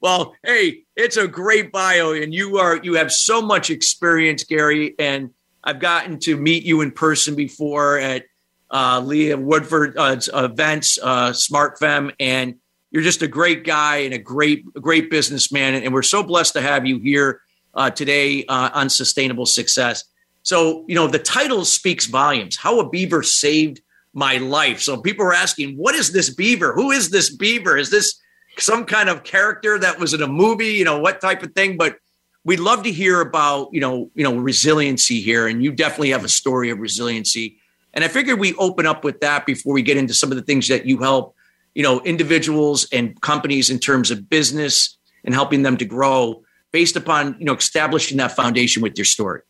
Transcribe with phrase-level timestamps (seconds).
[0.00, 4.94] well, hey, it's a great bio, and you are you have so much experience, Gary.
[4.98, 5.30] And
[5.62, 8.24] I've gotten to meet you in person before at
[8.70, 12.56] uh, Leah Woodford uh, events, uh, Smart Fem, and
[12.90, 15.74] you're just a great guy and a great, great businessman.
[15.74, 17.40] And we're so blessed to have you here
[17.74, 20.04] uh, today uh, on sustainable success.
[20.42, 23.80] So, you know, the title speaks volumes how a beaver saved
[24.12, 24.80] my life.
[24.80, 26.72] So people are asking, what is this beaver?
[26.72, 27.76] Who is this beaver?
[27.76, 28.18] Is this
[28.58, 30.72] some kind of character that was in a movie?
[30.72, 31.76] You know, what type of thing?
[31.76, 31.98] But
[32.44, 35.46] we'd love to hear about, you know, you know, resiliency here.
[35.46, 37.58] And you definitely have a story of resiliency.
[37.94, 40.42] And I figured we open up with that before we get into some of the
[40.42, 41.34] things that you help,
[41.74, 46.96] you know, individuals and companies in terms of business and helping them to grow based
[46.96, 49.42] upon, you know, establishing that foundation with your story.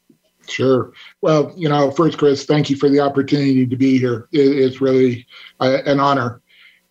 [0.48, 0.92] Sure.
[1.20, 4.26] Well, you know, first, Chris, thank you for the opportunity to be here.
[4.32, 5.26] It's really
[5.60, 6.40] uh, an honor.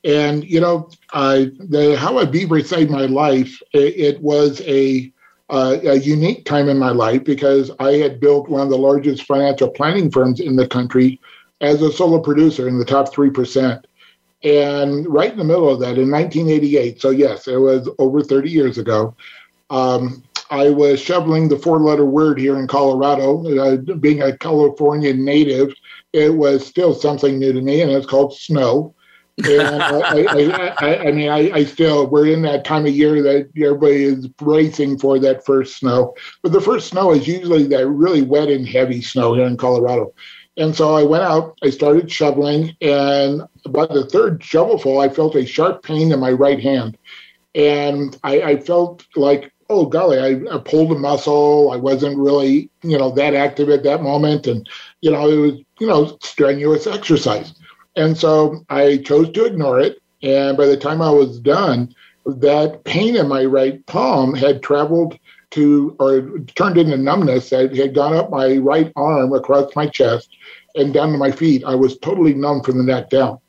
[0.03, 3.61] And you know, I, the how a beaver saved my life.
[3.73, 5.11] It, it was a
[5.49, 9.23] uh, a unique time in my life because I had built one of the largest
[9.23, 11.19] financial planning firms in the country
[11.59, 13.87] as a solo producer in the top three percent.
[14.43, 18.49] And right in the middle of that, in 1988, so yes, it was over 30
[18.49, 19.15] years ago.
[19.69, 23.45] Um, I was shoveling the four-letter word here in Colorado.
[23.59, 25.73] Uh, being a California native,
[26.13, 28.95] it was still something new to me, and it's called snow
[29.47, 33.49] and I, I, I, I, mean, I, still we're in that time of year that
[33.57, 36.15] everybody is bracing for that first snow.
[36.41, 40.13] But the first snow is usually that really wet and heavy snow here in Colorado.
[40.57, 45.35] And so I went out, I started shoveling, and about the third shovelful, I felt
[45.35, 46.97] a sharp pain in my right hand,
[47.55, 51.71] and I, felt like oh golly, I, I, pulled a muscle.
[51.71, 54.47] I wasn't really, you know, that active at that moment.
[54.47, 54.67] And,
[55.01, 57.53] you know, it was, you know, strenuous exercise.
[57.95, 60.01] And so I chose to ignore it.
[60.21, 61.93] And by the time I was done,
[62.25, 65.17] that pain in my right palm had traveled
[65.51, 70.35] to or turned into numbness that had gone up my right arm across my chest
[70.75, 71.63] and down to my feet.
[71.65, 73.39] I was totally numb from the neck down.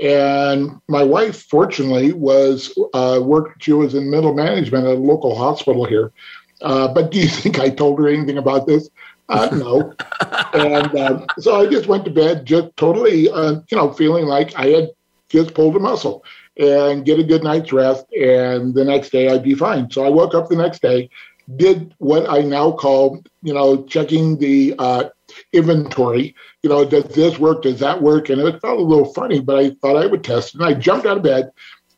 [0.00, 3.62] And my wife, fortunately, was uh, worked.
[3.62, 6.12] She was in middle management at a local hospital here.
[6.60, 8.88] Uh, but do you think I told her anything about this?
[9.28, 9.94] Uh, no.
[10.54, 14.54] and uh, so I just went to bed, just totally, uh, you know, feeling like
[14.56, 14.90] I had
[15.28, 16.24] just pulled a muscle
[16.58, 18.04] and get a good night's rest.
[18.12, 19.90] And the next day I'd be fine.
[19.90, 21.08] So I woke up the next day,
[21.56, 25.04] did what I now call, you know, checking the uh,
[25.52, 26.34] inventory.
[26.62, 27.62] You know, does this work?
[27.62, 28.28] Does that work?
[28.28, 30.54] And it felt a little funny, but I thought I would test.
[30.54, 31.50] And I jumped out of bed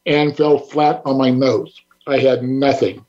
[0.06, 1.80] and fell flat on my nose.
[2.06, 3.04] I had nothing.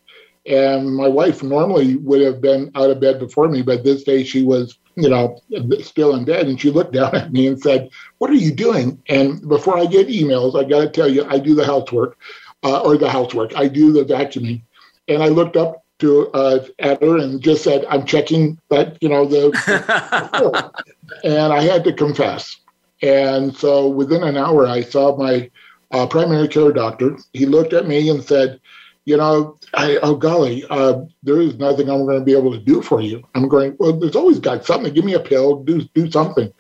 [0.46, 4.24] And my wife normally would have been out of bed before me, but this day
[4.24, 5.40] she was, you know,
[5.82, 6.48] still in bed.
[6.48, 9.02] And she looked down at me and said, What are you doing?
[9.10, 12.18] And before I get emails, I got to tell you, I do the housework
[12.64, 14.62] uh, or the housework, I do the vacuuming.
[15.08, 19.10] And I looked up to uh, at her and just said, I'm checking that, you
[19.10, 20.72] know, the.
[21.24, 22.58] and I had to confess.
[23.02, 25.50] And so within an hour, I saw my
[25.92, 27.18] uh, primary care doctor.
[27.34, 28.60] He looked at me and said,
[29.06, 32.60] you know, I, oh golly, uh, there is nothing I'm going to be able to
[32.60, 33.24] do for you.
[33.36, 34.94] I'm going, well, there's always got something.
[34.94, 36.54] Give me a pill, do do something.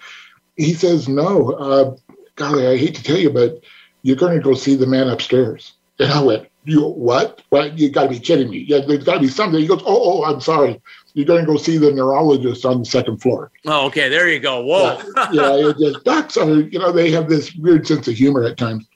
[0.58, 1.96] He says, no, uh,
[2.36, 3.62] golly, I hate to tell you, but
[4.04, 5.74] you're going to go see the man upstairs.
[6.00, 7.42] And I went, you what?
[7.52, 8.60] Well, you got to be kidding me.
[8.60, 9.60] Yeah, there's got to be something.
[9.60, 10.82] He goes, oh, oh, I'm sorry.
[11.14, 13.52] You're going to go see the neurologist on the second floor.
[13.66, 14.10] Oh, okay.
[14.10, 14.64] There you go.
[14.64, 15.00] Whoa.
[15.32, 18.58] yeah, yeah just, docs are, you know, they have this weird sense of humor at
[18.58, 18.88] times.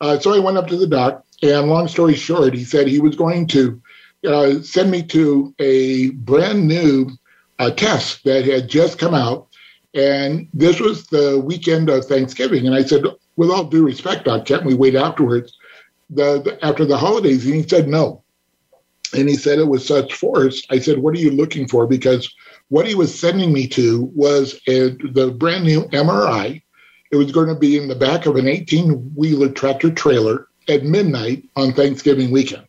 [0.00, 3.00] Uh, so I went up to the doc and long story short, he said he
[3.00, 3.80] was going to
[4.26, 7.10] uh, send me to a brand new
[7.58, 9.48] uh, test that had just come out.
[9.94, 12.66] And this was the weekend of Thanksgiving.
[12.66, 13.04] And I said,
[13.36, 15.56] with all due respect, Doc, can't we wait afterwards,
[16.08, 17.44] the, the, after the holidays?
[17.44, 18.22] And he said, no.
[19.12, 20.66] And he said it was such force.
[20.70, 21.86] I said, what are you looking for?
[21.86, 22.34] Because
[22.68, 26.62] what he was sending me to was a, the brand new MRI.
[27.12, 30.84] It was going to be in the back of an 18 wheeler tractor trailer at
[30.84, 32.66] midnight on Thanksgiving weekend.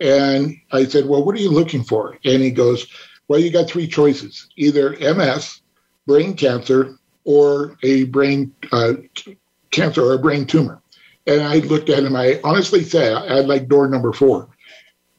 [0.00, 2.18] And I said, Well, what are you looking for?
[2.24, 2.86] And he goes,
[3.28, 5.60] Well, you got three choices either MS,
[6.06, 8.94] brain cancer, or a brain uh,
[9.70, 10.80] cancer or a brain tumor.
[11.26, 12.16] And I looked at him.
[12.16, 14.48] I honestly said, I'd like door number four.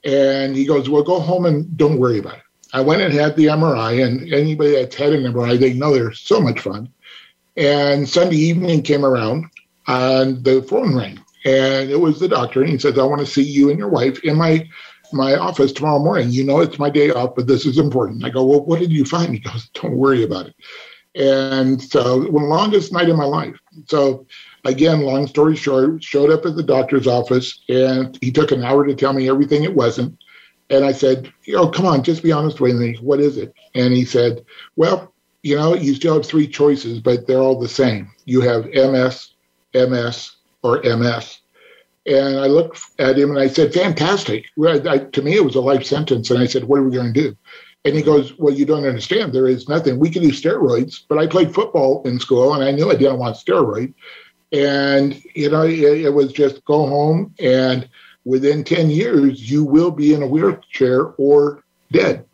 [0.04, 2.44] And he goes, Well, go home and don't worry about it.
[2.74, 6.14] I went and had the MRI, and anybody that's had an MRI, they know they're
[6.14, 6.90] so much fun.
[7.58, 9.46] And Sunday evening came around,
[9.88, 13.28] and the phone rang and it was the doctor, and he says, "I want to
[13.28, 14.68] see you and your wife in my
[15.14, 16.30] my office tomorrow morning.
[16.30, 18.92] You know, it's my day off, but this is important." I go, "Well, what did
[18.92, 20.56] you find?" He goes, "Don't worry about it."
[21.14, 23.56] And so, the longest night of my life.
[23.88, 24.26] So,
[24.64, 28.86] again, long story short, showed up at the doctor's office, and he took an hour
[28.86, 30.18] to tell me everything it wasn't.
[30.70, 32.98] And I said, "You know, come on, just be honest with me.
[33.02, 34.46] What is it?" And he said,
[34.78, 38.10] "Well, you know, you still have three choices, but they're all the same.
[38.26, 39.30] You have MS,
[39.74, 40.32] MS,
[40.64, 41.40] or MS.
[42.06, 44.46] And I looked at him and I said, fantastic.
[44.66, 46.32] I, to me, it was a life sentence.
[46.32, 47.38] And I said, what are we going to do?
[47.86, 49.34] And he goes, well, you don't understand.
[49.34, 50.00] There is nothing.
[50.00, 53.20] We can do steroids, but I played football in school and I knew I didn't
[53.20, 53.94] want steroids.
[54.52, 57.88] And, you know, it, it was just go home and
[58.26, 62.26] within 10 years, you will be in a wheelchair or dead.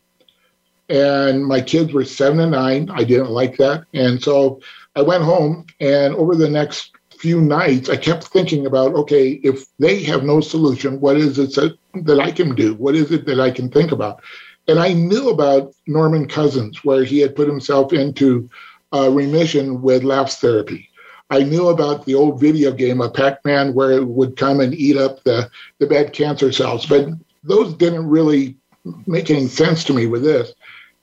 [0.90, 2.90] and my kids were seven and nine.
[2.90, 3.86] I didn't like that.
[3.94, 4.62] And so
[4.96, 9.66] I went home, and over the next few nights, I kept thinking about okay, if
[9.78, 11.54] they have no solution, what is it
[12.06, 12.76] that, I can do?
[12.76, 14.22] What is it that I can think about?
[14.68, 18.50] And I knew about Norman Cousins, where he had put himself into
[18.94, 20.90] uh, remission with laughs therapy.
[21.30, 24.98] I knew about the old video game of Pac-Man, where it would come and eat
[24.98, 27.10] up the, the bad cancer cells, but
[27.44, 28.56] those didn't really
[29.06, 30.54] make any sense to me with this.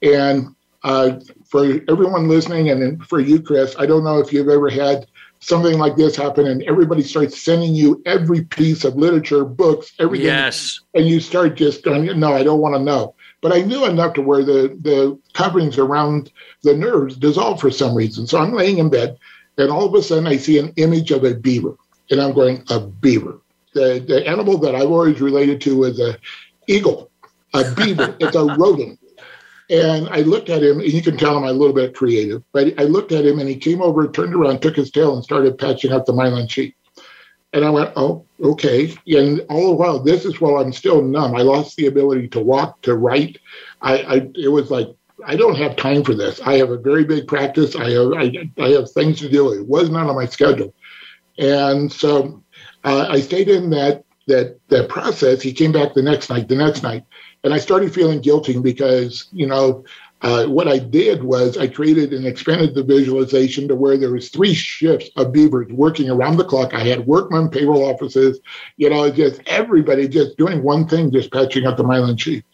[0.03, 4.69] And uh, for everyone listening, and for you, Chris, I don't know if you've ever
[4.69, 5.07] had
[5.45, 10.27] something like this happen, and everybody starts sending you every piece of literature, books, everything.
[10.27, 10.81] Yes.
[10.95, 13.15] And you start just going, no, I don't want to know.
[13.41, 16.33] But I knew enough to where the, the coverings around
[16.63, 18.27] the nerves dissolve for some reason.
[18.27, 19.19] So I'm laying in bed,
[19.59, 21.77] and all of a sudden I see an image of a beaver.
[22.11, 23.41] And I'm going, a beaver.
[23.75, 26.17] The, the animal that I've always related to is a
[26.67, 27.11] eagle,
[27.53, 28.17] a beaver.
[28.21, 28.99] it's a rodent.
[29.71, 32.79] And I looked at him, and you can tell I'm a little bit creative, but
[32.79, 35.59] I looked at him and he came over, turned around, took his tail, and started
[35.59, 36.75] patching up the myelin sheath.
[37.55, 38.93] And I went, oh, okay.
[39.07, 41.35] And all the while, this is while I'm still numb.
[41.35, 43.39] I lost the ability to walk, to write.
[43.81, 44.89] I, I it was like,
[45.25, 46.41] I don't have time for this.
[46.41, 47.77] I have a very big practice.
[47.77, 49.53] I have, I, I have things to do.
[49.53, 50.75] It was not on my schedule.
[51.39, 52.43] And so
[52.83, 55.41] uh, I stayed in that, that, that process.
[55.41, 57.05] He came back the next night, the next night.
[57.45, 59.85] And I started feeling guilty because, you know,
[60.23, 64.31] uh, what I did was I created and expanded the visualization to where there was
[64.31, 66.73] three shifts of beavers working around the clock.
[66.73, 68.41] I had workmen, payroll offices,
[68.79, 72.45] you know, just everybody just doing one thing, just patching up the myelin sheath.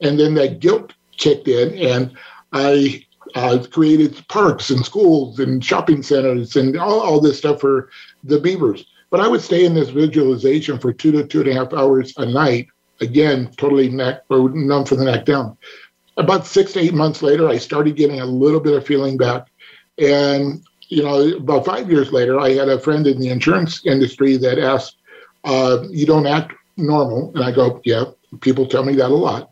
[0.00, 2.16] And then that guilt kicked in, and
[2.52, 7.90] I uh, created parks and schools and shopping centers and all, all this stuff for
[8.22, 8.86] the beavers.
[9.10, 12.14] But I would stay in this visualization for two to two and a half hours
[12.18, 12.68] a night
[13.00, 15.56] again, totally neck numb from the neck down.
[16.16, 19.48] About six to eight months later, I started getting a little bit of feeling back.
[19.98, 24.36] And, you know, about five years later, I had a friend in the insurance industry
[24.38, 24.96] that asked,
[25.44, 27.32] uh, You don't act normal.
[27.34, 28.04] And I go, Yeah,
[28.40, 29.50] people tell me that a lot.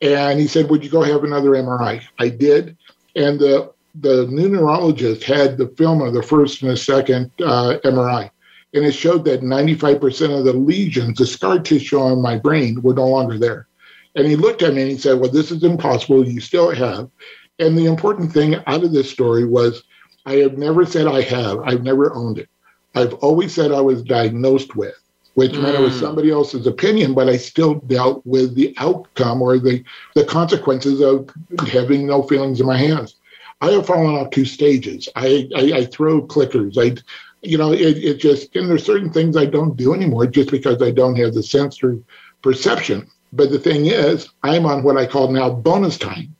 [0.00, 2.02] And he said, Would you go have another MRI?
[2.18, 2.76] I did.
[3.16, 7.74] And the the new neurologist had the film of the first and the second uh,
[7.84, 8.30] MRI
[8.72, 12.94] and it showed that 95% of the lesions, the scar tissue on my brain, were
[12.94, 13.66] no longer there.
[14.14, 16.26] And he looked at me and he said, Well, this is impossible.
[16.26, 17.10] You still have.
[17.58, 19.82] And the important thing out of this story was
[20.26, 22.48] I have never said I have, I've never owned it.
[22.94, 24.94] I've always said I was diagnosed with,
[25.34, 25.62] which mm.
[25.62, 29.84] meant it was somebody else's opinion, but I still dealt with the outcome or the,
[30.14, 31.30] the consequences of
[31.68, 33.16] having no feelings in my hands.
[33.60, 35.08] I have fallen off two stages.
[35.16, 36.78] I, I, I throw clickers.
[36.78, 37.00] I
[37.42, 40.82] you know, it, it just, and there's certain things I don't do anymore just because
[40.82, 42.02] I don't have the sensory
[42.42, 43.08] perception.
[43.32, 46.34] But the thing is, I'm on what I call now bonus time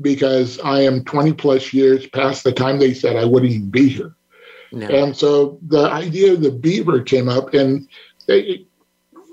[0.00, 3.88] because I am 20 plus years past the time they said I wouldn't even be
[3.88, 4.14] here.
[4.72, 4.86] No.
[4.86, 7.88] And so the idea of the beaver came up, and
[8.26, 8.66] they,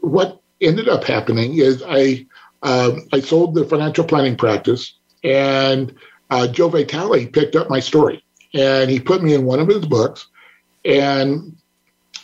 [0.02, 2.26] what ended up happening is I
[2.62, 5.94] uh, I sold the financial planning practice, and
[6.30, 9.86] uh, Joe Vitale picked up my story, and he put me in one of his
[9.86, 10.28] books,
[10.86, 11.56] and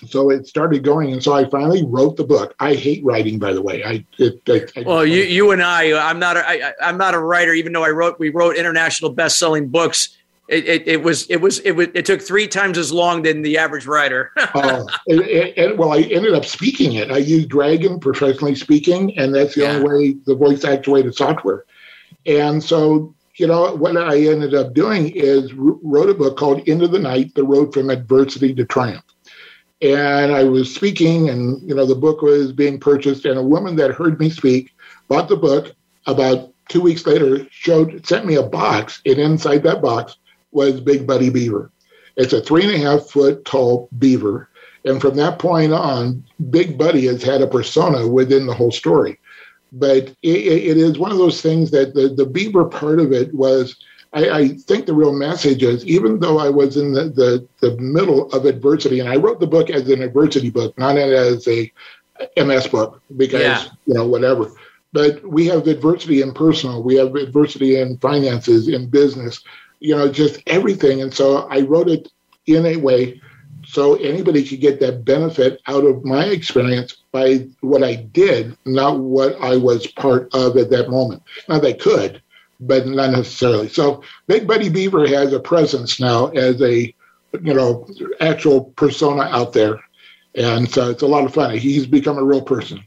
[0.08, 1.12] so it started going.
[1.12, 2.56] And so i finally wrote the book.
[2.60, 3.84] I hate writing by the way.
[3.84, 4.42] I, it,
[4.76, 7.74] I well you, you and i i'm not a, I, i'm not a writer even
[7.74, 10.16] though i wrote we wrote international best-selling books.
[10.48, 13.44] It, it, it was it was it was it took three times as long than
[13.44, 14.32] the average writer.
[14.56, 17.12] Oh and, and, well i ended up speaking it.
[17.12, 19.74] I used dragon professionally speaking and that's the yeah.
[19.74, 21.66] only way the voice actuated software.
[22.26, 26.88] And so you know, what I ended up doing is wrote a book called Into
[26.88, 29.04] the Night, The Road from Adversity to Triumph.
[29.82, 33.78] And I was speaking, and, you know, the book was being purchased, and a woman
[33.78, 34.76] that heard me speak
[35.08, 35.74] bought the book.
[36.06, 40.18] About two weeks later, showed sent me a box, and inside that box
[40.52, 41.72] was Big Buddy Beaver.
[42.18, 44.50] It's a three and a half foot tall beaver.
[44.84, 49.18] And from that point on, Big Buddy has had a persona within the whole story
[49.72, 53.34] but it, it is one of those things that the, the Beaver part of it
[53.34, 53.76] was
[54.14, 57.78] I, I, think the real message is even though I was in the, the, the,
[57.78, 61.72] middle of adversity, and I wrote the book as an adversity book, not as a
[62.36, 63.66] MS book, because, yeah.
[63.86, 64.52] you know, whatever.
[64.94, 69.44] But we have adversity in personal, we have adversity in finances, in business,
[69.80, 71.04] you know, just everything.
[71.04, 72.12] And so I wrote it
[72.48, 73.22] in a way
[73.66, 79.00] so anybody could get that benefit out of my experience by what I did, not
[79.00, 81.24] what I was part of at that moment.
[81.48, 82.22] Now they could,
[82.60, 83.70] but not necessarily.
[83.70, 86.94] So Big Buddy Beaver has a presence now as a
[87.42, 87.88] you know
[88.20, 89.80] actual persona out there,
[90.36, 91.58] and so it's a lot of fun.
[91.58, 92.84] He's become a real person.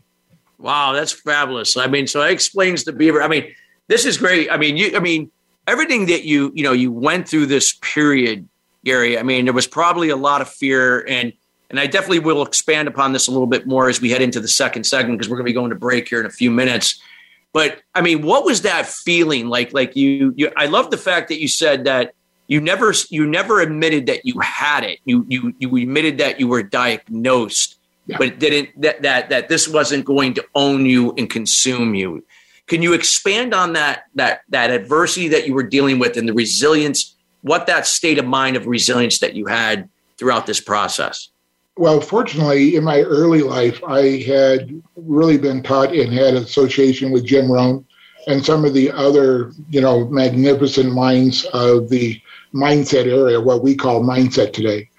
[0.59, 1.76] Wow, that's fabulous.
[1.76, 3.21] I mean, so that explains the beaver.
[3.21, 3.52] I mean,
[3.88, 4.50] this is great.
[4.50, 5.31] I mean, you, I mean,
[5.67, 8.49] everything that you, you know, you went through this period,
[8.85, 9.19] Gary.
[9.19, 11.33] I mean, there was probably a lot of fear, and
[11.73, 14.41] and I definitely will expand upon this a little bit more as we head into
[14.41, 16.50] the second segment because we're going to be going to break here in a few
[16.50, 17.00] minutes.
[17.55, 19.73] But I mean, what was that feeling like?
[19.73, 22.14] Like you, you I love the fact that you said that
[22.47, 25.00] you never you never admitted that you had it.
[25.07, 28.19] You you you admitted that you were diagnosed, yeah.
[28.19, 32.23] but it didn't that that that this wasn't going to own you and consume you.
[32.67, 36.35] Can you expand on that that that adversity that you were dealing with and the
[36.35, 37.17] resilience?
[37.41, 39.88] What that state of mind of resilience that you had
[40.19, 41.32] throughout this process?
[41.76, 47.25] Well, fortunately, in my early life, I had really been taught and had association with
[47.25, 47.87] Jim Rohn
[48.26, 52.21] and some of the other, you know, magnificent minds of the
[52.55, 54.91] mindset area, what we call mindset today.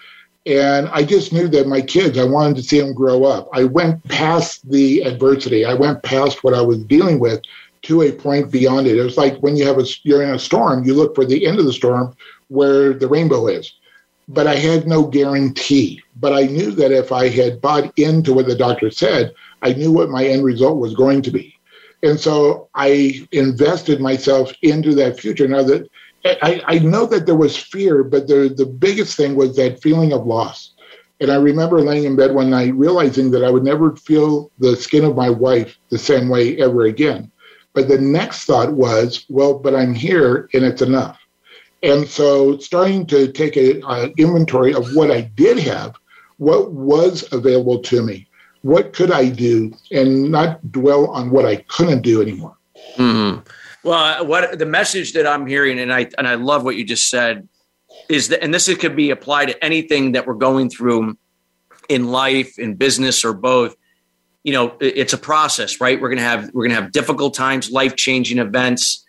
[0.48, 3.48] And I just knew that my kids, I wanted to see them grow up.
[3.54, 5.66] I went past the adversity.
[5.66, 7.42] I went past what I was dealing with
[7.84, 8.98] to a point beyond it.
[8.98, 11.46] It was like when you have a, you're in a storm, you look for the
[11.46, 12.16] end of the storm
[12.48, 13.74] where the rainbow is
[14.28, 16.02] but I had no guarantee.
[16.20, 19.92] But I knew that if I had bought into what the doctor said, I knew
[19.92, 21.58] what my end result was going to be.
[22.04, 25.48] And so I invested myself into that future.
[25.48, 25.90] Now that
[26.26, 30.14] I, I know that there was fear, but the, the biggest thing was that feeling
[30.14, 30.72] of loss.
[31.20, 34.76] And I remember laying in bed one night realizing that I would never feel the
[34.76, 37.32] skin of my wife the same way ever again.
[37.74, 41.18] But the next thought was, well, but I'm here and it's enough.
[41.84, 45.96] And so starting to take an inventory of what I did have,
[46.38, 48.26] what was available to me,
[48.62, 52.56] what could I do, and not dwell on what I couldn't do anymore.
[52.96, 53.42] Mm-hmm.
[53.84, 57.10] Well, what the message that I'm hearing, and I and I love what you just
[57.10, 57.50] said,
[58.08, 61.18] is that, and this could be applied to anything that we're going through
[61.90, 63.76] in life, in business, or both.
[64.44, 66.00] You know, it's a process, right?
[66.00, 69.03] We're gonna have we're gonna have difficult times, life changing events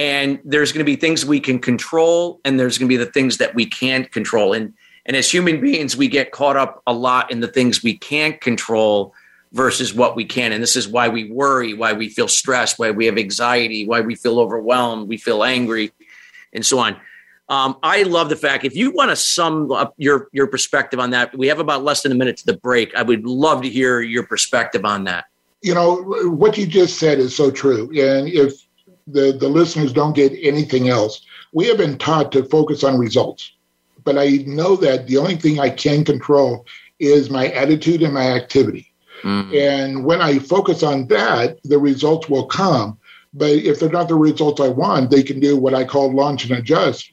[0.00, 3.10] and there's going to be things we can control and there's going to be the
[3.12, 4.54] things that we can't control.
[4.54, 4.72] And
[5.04, 8.40] and as human beings we get caught up a lot in the things we can't
[8.40, 9.12] control
[9.52, 10.52] versus what we can.
[10.52, 14.00] And this is why we worry why we feel stressed why we have anxiety why
[14.00, 15.92] we feel overwhelmed we feel angry
[16.54, 16.96] and so on.
[17.50, 21.10] Um, i love the fact if you want to sum up your your perspective on
[21.10, 22.94] that we have about less than a minute to the break.
[22.94, 25.26] I would love to hear your perspective on that.
[25.60, 25.96] You know
[26.30, 27.90] what you just said is so true.
[27.90, 28.64] And if
[29.12, 31.24] the, the listeners don't get anything else.
[31.52, 33.52] We have been taught to focus on results,
[34.04, 36.66] but I know that the only thing I can control
[36.98, 38.92] is my attitude and my activity.
[39.22, 39.54] Mm-hmm.
[39.54, 42.98] And when I focus on that, the results will come.
[43.32, 46.44] But if they're not the results I want, they can do what I call launch
[46.44, 47.12] and adjust.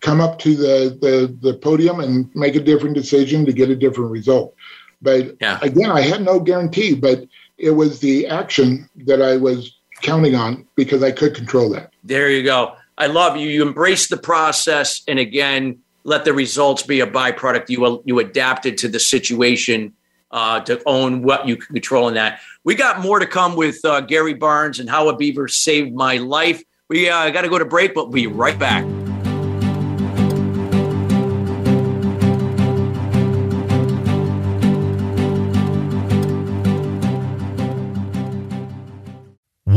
[0.00, 3.76] Come up to the, the, the podium and make a different decision to get a
[3.76, 4.54] different result.
[5.02, 5.58] But yeah.
[5.62, 7.24] again, I had no guarantee, but
[7.56, 11.92] it was the action that I was counting on because I could control that.
[12.04, 12.74] There you go.
[12.96, 13.48] I love you.
[13.48, 17.68] You embrace the process, and again, let the results be a byproduct.
[17.68, 19.94] You you adapted to the situation
[20.30, 22.40] uh, to own what you can control in that.
[22.64, 26.16] We got more to come with uh, Gary Barnes and how a beaver saved my
[26.16, 26.62] life.
[26.88, 28.84] We uh, got to go to break, but we'll be right back.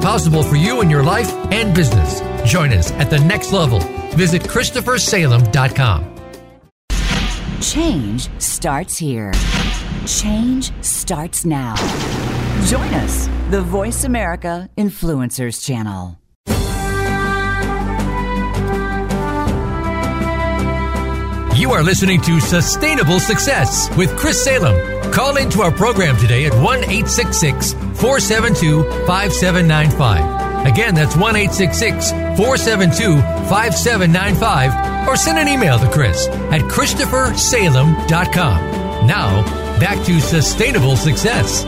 [0.00, 2.20] possible for you in your life and business.
[2.50, 3.80] Join us at the next level.
[4.16, 6.14] Visit ChristopherSalem.com.
[7.60, 9.32] Change starts here.
[10.06, 11.74] Change starts now.
[12.66, 16.18] Join us, the Voice America Influencers Channel.
[21.58, 25.10] You are listening to Sustainable Success with Chris Salem.
[25.10, 35.08] Call into our program today at 1 866 472 5795 Again, that's 1 472 5795
[35.08, 39.06] or send an email to Chris at ChristopherSalem.com.
[39.08, 39.42] Now,
[39.80, 41.64] back to sustainable success.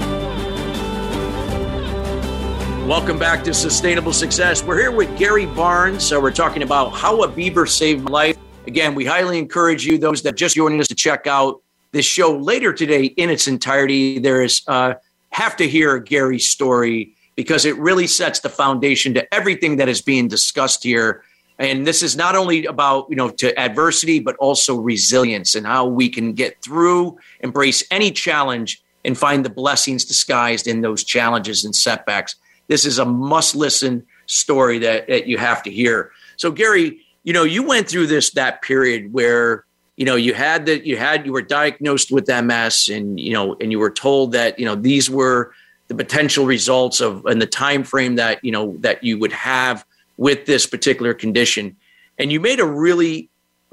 [2.87, 4.63] Welcome back to Sustainable Success.
[4.63, 6.05] We're here with Gary Barnes.
[6.05, 8.39] So we're talking about how a beaver saved my life.
[8.67, 12.37] Again, we highly encourage you, those that just joining us, to check out this show
[12.37, 14.19] later today in its entirety.
[14.19, 14.95] There is uh,
[15.31, 20.03] have to hear Gary's story because it really sets the foundation to everything that is
[20.03, 21.25] being discussed here.
[21.59, 25.87] And this is not only about, you know, to adversity, but also resilience and how
[25.87, 31.65] we can get through, embrace any challenge and find the blessings disguised in those challenges
[31.65, 32.37] and setbacks.
[32.69, 36.13] This is a must listen story that, that you have to hear.
[36.37, 39.65] So Gary, you know, you went through this, that period where,
[39.97, 43.57] you know, you had that, you had, you were diagnosed with MS and, you know,
[43.61, 45.53] and you were told that, you know, these were
[45.91, 49.85] the potential results of and the time frame that you know that you would have
[50.19, 51.77] with this particular condition.
[52.17, 53.29] And you made a really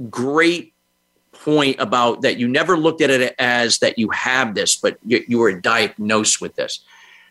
[0.10, 0.74] great
[1.32, 5.24] point about that you never looked at it as that you have this but you,
[5.28, 6.80] you were diagnosed with this.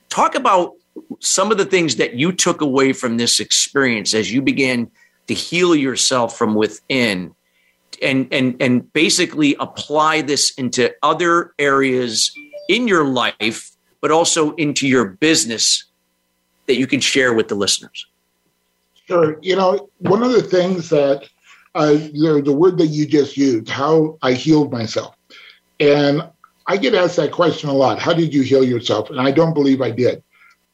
[0.08, 0.74] Talk about
[1.18, 4.88] some of the things that you took away from this experience as you began
[5.28, 7.34] to heal yourself from within
[8.02, 12.32] and and and basically apply this into other areas
[12.68, 15.84] in your life but also into your business
[16.66, 18.06] that you can share with the listeners?
[19.06, 19.38] Sure.
[19.40, 21.28] You know, one of the things that
[21.74, 25.14] uh, the, the word that you just used, how I healed myself.
[25.78, 26.22] And
[26.66, 27.98] I get asked that question a lot.
[27.98, 29.10] How did you heal yourself?
[29.10, 30.22] And I don't believe I did.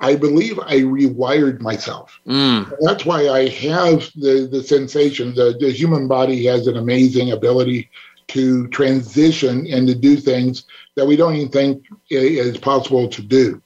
[0.02, 2.20] I believe I rewired myself.
[2.26, 2.70] Mm.
[2.80, 7.88] That's why I have the, the sensation that the human body has an amazing ability
[8.28, 10.64] to transition and to do things
[10.96, 13.62] that we don't even think is possible to do.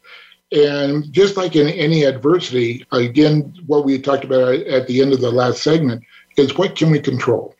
[0.52, 5.22] And just like in any adversity, again, what we talked about at the end of
[5.22, 6.04] the last segment
[6.36, 7.54] is what can we control?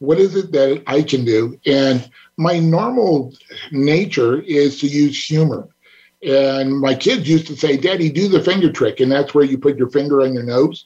[0.00, 1.58] What is it that I can do?
[1.64, 3.32] And my normal
[3.70, 5.68] nature is to use humor.
[6.22, 9.00] And my kids used to say, Daddy, do the finger trick.
[9.00, 10.84] And that's where you put your finger on your nose.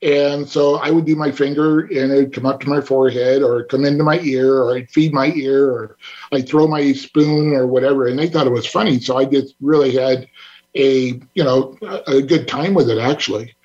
[0.00, 3.42] And so I would do my finger and it would come up to my forehead
[3.42, 5.96] or come into my ear or I'd feed my ear or
[6.30, 8.06] I'd throw my spoon or whatever.
[8.06, 9.00] And they thought it was funny.
[9.00, 10.28] So I just really had
[10.76, 13.56] a, you know, a good time with it actually.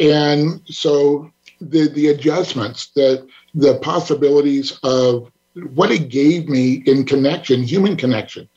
[0.00, 5.30] And so the, the adjustments, the, the possibilities of
[5.72, 8.48] what it gave me in connection, human connection.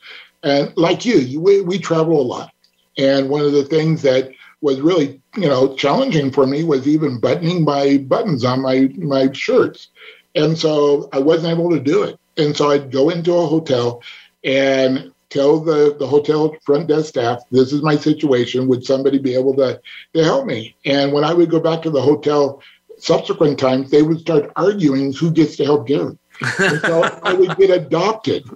[0.42, 2.52] And like you, we, we travel a lot.
[2.96, 7.20] And one of the things that was really, you know, challenging for me was even
[7.20, 9.88] buttoning my buttons on my my shirts.
[10.34, 12.18] And so I wasn't able to do it.
[12.36, 14.02] And so I'd go into a hotel
[14.44, 18.68] and tell the, the hotel front desk staff, this is my situation.
[18.68, 19.80] Would somebody be able to,
[20.14, 20.74] to help me?
[20.84, 22.62] And when I would go back to the hotel
[22.98, 26.18] subsequent times, they would start arguing who gets to help Gary.
[26.58, 28.48] And so I would get adopted.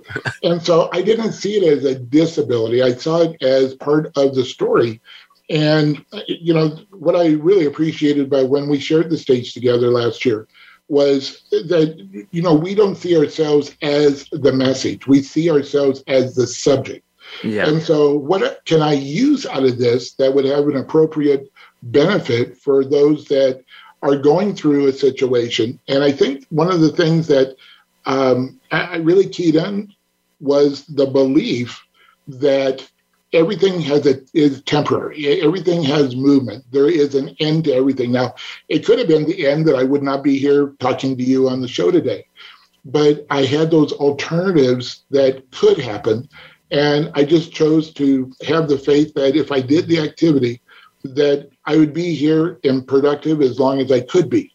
[0.42, 2.82] And so I didn't see it as a disability.
[2.82, 5.00] I saw it as part of the story.
[5.50, 10.24] And, you know, what I really appreciated by when we shared the stage together last
[10.24, 10.48] year
[10.88, 16.34] was that, you know, we don't see ourselves as the message, we see ourselves as
[16.34, 17.04] the subject.
[17.42, 17.66] Yeah.
[17.66, 21.50] And so, what can I use out of this that would have an appropriate
[21.82, 23.64] benefit for those that
[24.02, 25.80] are going through a situation?
[25.88, 27.56] And I think one of the things that
[28.06, 29.92] um, I really keyed in
[30.40, 31.82] was the belief
[32.28, 32.88] that
[33.32, 35.42] everything has a is temporary.
[35.42, 36.64] Everything has movement.
[36.70, 38.12] There is an end to everything.
[38.12, 38.34] Now,
[38.68, 41.48] it could have been the end that I would not be here talking to you
[41.48, 42.26] on the show today,
[42.84, 46.28] but I had those alternatives that could happen,
[46.70, 50.60] and I just chose to have the faith that if I did the activity,
[51.02, 54.53] that I would be here and productive as long as I could be.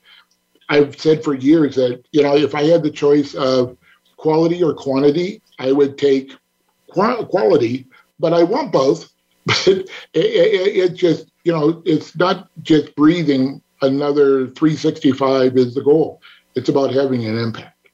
[0.69, 3.77] I've said for years that you know if I had the choice of
[4.17, 6.31] quality or quantity, I would take
[6.89, 7.87] quality
[8.19, 9.11] but I want both.
[9.45, 15.81] But it, it, it, just, you know, it's not just breathing another 365 is the
[15.81, 16.21] goal.
[16.53, 17.87] It's about having an impact.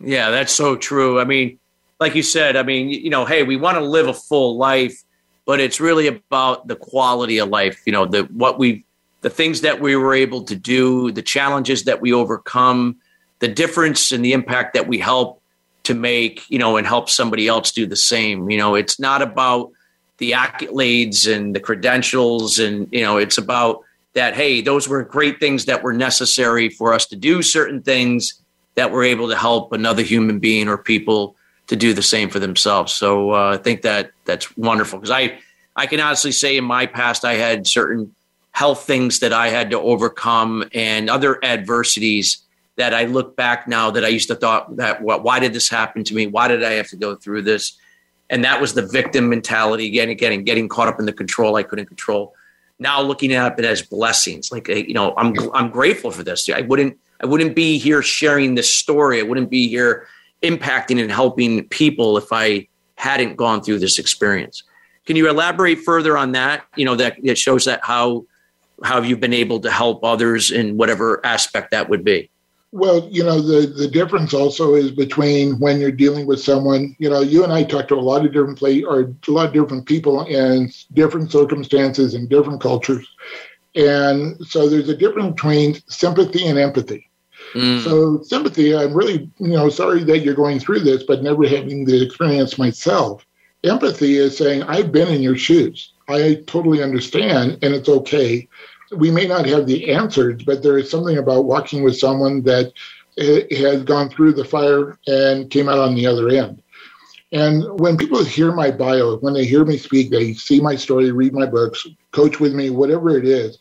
[0.00, 1.20] Yeah, that's so true.
[1.20, 1.58] I mean,
[2.00, 5.02] like you said, I mean, you know, hey, we want to live a full life,
[5.44, 7.82] but it's really about the quality of life.
[7.84, 8.86] You know, the what we,
[9.22, 12.96] the things that we were able to do, the challenges that we overcome,
[13.38, 15.40] the difference and the impact that we help
[15.84, 18.50] to make, you know, and help somebody else do the same.
[18.50, 19.72] You know, it's not about
[20.18, 23.82] the accolades and the credentials and, you know, it's about
[24.14, 28.34] that, hey, those were great things that were necessary for us to do certain things
[28.74, 31.34] that were able to help another human being or people
[31.68, 32.92] to do the same for themselves.
[32.92, 35.38] So uh, I think that that's wonderful because I,
[35.74, 38.14] I can honestly say in my past, I had certain
[38.52, 42.42] health things that I had to overcome and other adversities
[42.76, 45.68] that I look back now that I used to thought that what why did this
[45.68, 46.26] happen to me?
[46.26, 47.78] Why did I have to go through this?
[48.30, 51.56] And that was the victim mentality again, again, and getting caught up in the control
[51.56, 52.34] I couldn't control.
[52.78, 56.48] Now looking at it as blessings, like you know, I'm I'm grateful for this.
[56.48, 59.20] I wouldn't I wouldn't be here sharing this story.
[59.20, 60.06] I wouldn't be here
[60.42, 64.62] impacting and helping people if I hadn't gone through this experience.
[65.06, 66.64] Can you elaborate further on that?
[66.76, 68.24] You know, that it shows that how
[68.84, 72.30] how have you've been able to help others in whatever aspect that would be.
[72.74, 77.10] Well, you know, the, the difference also is between when you're dealing with someone, you
[77.10, 79.52] know, you and I talk to a lot of different play or a lot of
[79.52, 83.06] different people in different circumstances and different cultures.
[83.74, 87.10] And so there's a difference between sympathy and empathy.
[87.52, 87.84] Mm.
[87.84, 91.84] So sympathy, I'm really, you know, sorry that you're going through this, but never having
[91.84, 93.26] the experience myself.
[93.64, 95.92] Empathy is saying, I've been in your shoes.
[96.08, 98.48] I totally understand, and it's okay.
[98.96, 102.72] We may not have the answers, but there is something about walking with someone that
[103.18, 106.62] has gone through the fire and came out on the other end.
[107.32, 111.12] And when people hear my bio, when they hear me speak, they see my story,
[111.12, 113.58] read my books, coach with me, whatever it is,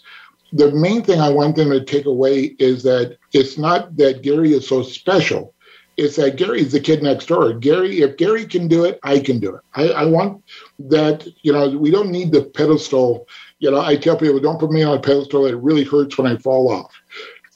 [0.54, 4.54] the main thing I want them to take away is that it's not that Gary
[4.54, 5.54] is so special.
[5.98, 7.54] It's that Gary is the kid next door.
[7.54, 9.62] Gary, if Gary can do it, I can do it.
[9.76, 10.44] I, I want
[10.80, 13.28] that, you know, we don't need the pedestal.
[13.62, 15.45] You know, I tell people, don't put me on a pedestal.
[15.45, 16.91] It really hurts when I fall off.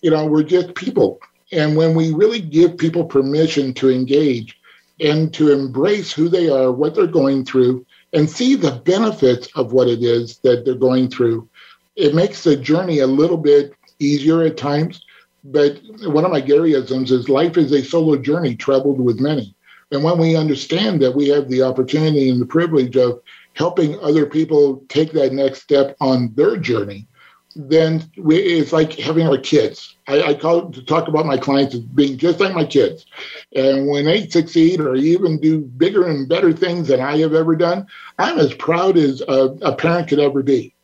[0.02, 1.20] You know, we're just people.
[1.52, 4.56] And when we really give people permission to engage
[5.00, 9.74] and to embrace who they are, what they're going through, and see the benefits of
[9.74, 11.50] what it is that they're going through,
[11.96, 15.04] it makes the journey a little bit easier at times.
[15.44, 19.56] But one of my Garyisms is life is a solo journey traveled with many.
[19.92, 23.22] And when we understand that we have the opportunity and the privilege of
[23.56, 27.08] helping other people take that next step on their journey,
[27.56, 29.96] then we, it's like having our kids.
[30.08, 33.06] I, I call to talk about my clients as being just like my kids.
[33.56, 37.56] And when they succeed or even do bigger and better things than I have ever
[37.56, 37.88] done,
[38.20, 40.76] I'm as proud as a, a parent could ever be.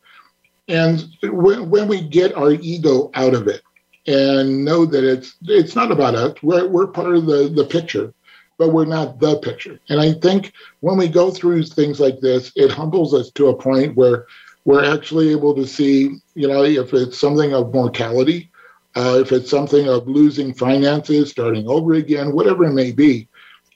[0.68, 3.60] And when, when we get our ego out of it
[4.06, 8.14] and know that it's it's not about us, we're, we're part of the, the picture,
[8.62, 9.80] but we're not the picture.
[9.88, 13.56] And I think when we go through things like this, it humbles us to a
[13.56, 14.26] point where
[14.64, 18.52] we're actually able to see, you know, if it's something of mortality,
[18.94, 23.26] uh, if it's something of losing finances, starting over again, whatever it may be,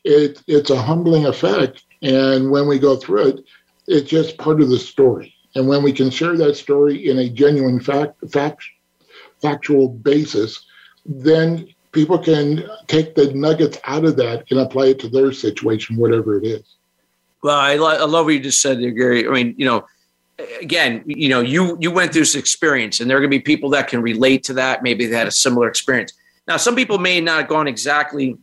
[0.05, 1.83] it, it's a humbling effect.
[2.03, 3.45] And when we go through it,
[3.89, 5.35] it's just part of the story.
[5.57, 8.63] And when we can share that story in a genuine fact, fact
[9.43, 10.65] factual basis,
[11.05, 11.67] then
[11.97, 16.39] people can take the nuggets out of that and apply it to their situation, whatever
[16.39, 16.77] it is.
[17.43, 19.27] Well, I, lo- I love what you just said there, Gary.
[19.27, 19.87] I mean, you know,
[20.61, 23.43] again, you know, you you went through this experience, and there are going to be
[23.43, 24.83] people that can relate to that.
[24.83, 26.13] Maybe they had a similar experience.
[26.47, 28.37] Now, some people may not have gone exactly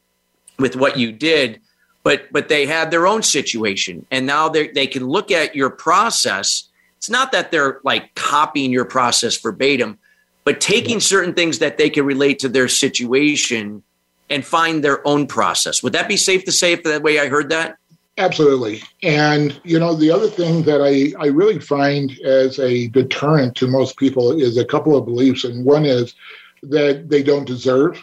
[0.58, 1.62] with what you did,
[2.04, 5.70] but but they had their own situation, and now they they can look at your
[5.70, 6.70] process
[7.04, 10.00] it's not that they're like copying your process verbatim,
[10.44, 13.84] but taking certain things that they can relate to their situation
[14.30, 15.84] and find their own process.
[15.84, 17.78] Would that be safe to say if that way I heard that?
[18.18, 18.82] Absolutely.
[19.02, 23.68] And, you know, the other thing that I, I really find as a deterrent to
[23.68, 25.44] most people is a couple of beliefs.
[25.44, 26.14] And one is
[26.62, 28.02] that they don't deserve.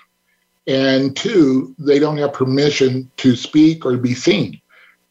[0.67, 4.61] And two, they don't have permission to speak or be seen.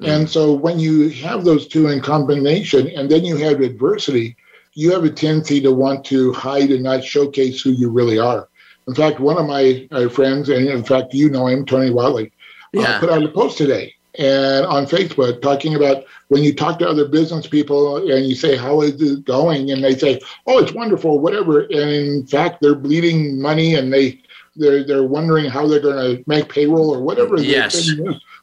[0.01, 0.07] Mm.
[0.07, 4.35] And so when you have those two in combination and then you have adversity,
[4.79, 8.47] you have a tendency to want to hide and not showcase who you really are.
[8.87, 12.27] In fact, one of my uh, friends, and in fact, you know him, Tony Whatley,
[12.27, 12.29] uh,
[12.71, 12.83] yeah.
[12.83, 16.87] uh, put out a post today and on Facebook talking about when you talk to
[16.87, 19.69] other business people and you say, How is it going?
[19.69, 21.61] And they say, Oh, it's wonderful, whatever.
[21.61, 24.21] And in fact, they're bleeding money and they
[24.55, 27.39] they're they're wondering how they're going to make payroll or whatever.
[27.41, 27.91] Yes.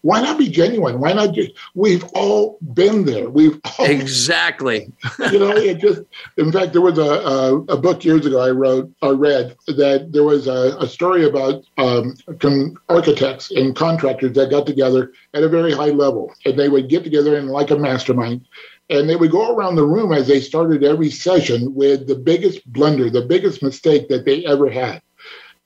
[0.02, 1.00] Why not be genuine?
[1.00, 1.52] Why not just?
[1.74, 3.28] We've all been there.
[3.28, 4.92] We've all, exactly.
[5.32, 6.02] you know, it just.
[6.36, 10.08] In fact, there was a, a, a book years ago I wrote I read that
[10.12, 12.14] there was a, a story about um,
[12.88, 17.04] architects and contractors that got together at a very high level, and they would get
[17.04, 18.46] together in like a mastermind,
[18.90, 22.70] and they would go around the room as they started every session with the biggest
[22.72, 25.02] blunder, the biggest mistake that they ever had.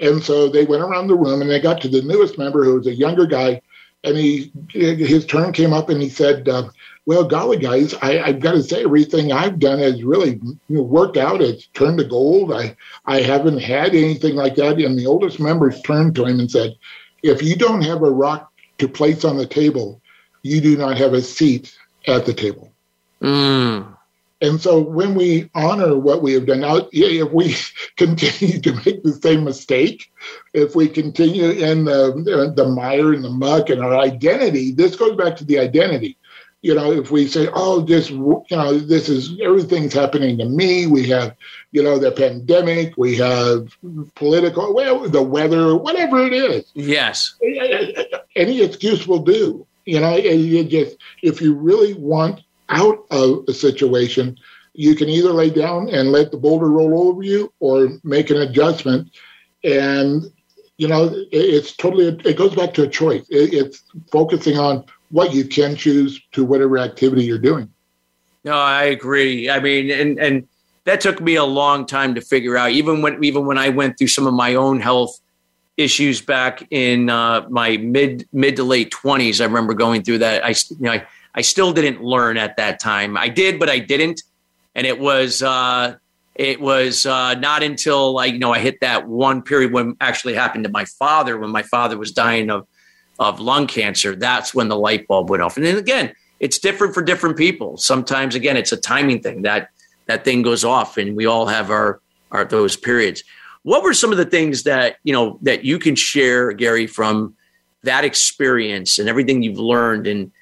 [0.00, 2.76] And so they went around the room and they got to the newest member who
[2.76, 3.60] was a younger guy
[4.04, 6.68] and he his turn came up and he said, uh,
[7.06, 11.42] "Well, golly, guys, I, have got to say everything I've done has really worked out.
[11.42, 12.52] It's turned to gold.
[12.52, 16.50] I I haven't had anything like that." And the oldest members turned to him and
[16.50, 16.76] said,
[17.22, 20.00] "If you don't have a rock to place on the table,
[20.42, 22.72] you do not have a seat at the table."
[23.20, 23.96] Mm.
[24.42, 27.54] And so when we honor what we have done, now, if we
[27.96, 30.10] continue to make the same mistake,
[30.54, 35.16] if we continue in the, the mire and the muck and our identity, this goes
[35.16, 36.16] back to the identity.
[36.62, 40.86] You know, if we say, oh, this, you know, this is everything's happening to me.
[40.86, 41.34] We have,
[41.72, 43.74] you know, the pandemic, we have
[44.14, 46.70] political, well, the weather, whatever it is.
[46.74, 47.34] Yes.
[48.36, 49.66] Any excuse will do.
[49.86, 54.38] You know, you just, if you really want out of a situation,
[54.72, 58.38] you can either lay down and let the boulder roll over you or make an
[58.38, 59.10] adjustment.
[59.64, 60.24] And,
[60.78, 63.26] you know, it's totally, it goes back to a choice.
[63.28, 67.70] It's focusing on what you can choose to whatever activity you're doing.
[68.44, 69.50] No, I agree.
[69.50, 70.48] I mean, and, and,
[70.84, 72.70] that took me a long time to figure out.
[72.70, 75.20] Even when even when I went through some of my own health
[75.76, 80.44] issues back in uh, my mid mid to late twenties, I remember going through that.
[80.44, 83.16] I you know I, I still didn't learn at that time.
[83.16, 84.22] I did, but I didn't.
[84.74, 85.96] And it was uh,
[86.34, 90.34] it was uh, not until I you know I hit that one period when actually
[90.34, 92.66] happened to my father when my father was dying of
[93.18, 94.16] of lung cancer.
[94.16, 95.56] That's when the light bulb went off.
[95.56, 97.76] And then again, it's different for different people.
[97.76, 99.70] Sometimes again, it's a timing thing that
[100.06, 103.22] that thing goes off, and we all have our our those periods.
[103.62, 107.36] What were some of the things that you know that you can share, Gary, from
[107.82, 110.32] that experience and everything you've learned and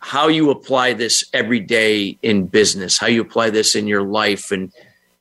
[0.00, 4.50] how you apply this every day in business, how you apply this in your life,
[4.50, 4.72] and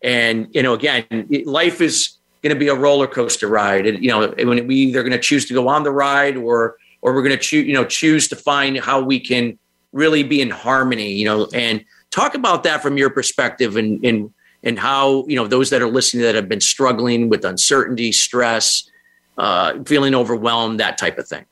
[0.01, 3.85] and you know, again, life is going to be a roller coaster ride.
[3.85, 6.77] And you know, when we either going to choose to go on the ride or
[7.01, 9.57] or we're going to choose, you know, choose to find how we can
[9.91, 11.13] really be in harmony.
[11.13, 15.47] You know, and talk about that from your perspective and and and how you know
[15.47, 18.89] those that are listening that have been struggling with uncertainty, stress,
[19.37, 21.45] uh, feeling overwhelmed, that type of thing.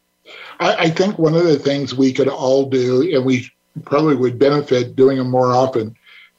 [0.59, 3.49] I, I think one of the things we could all do, and we
[3.83, 5.95] probably would benefit doing them more often,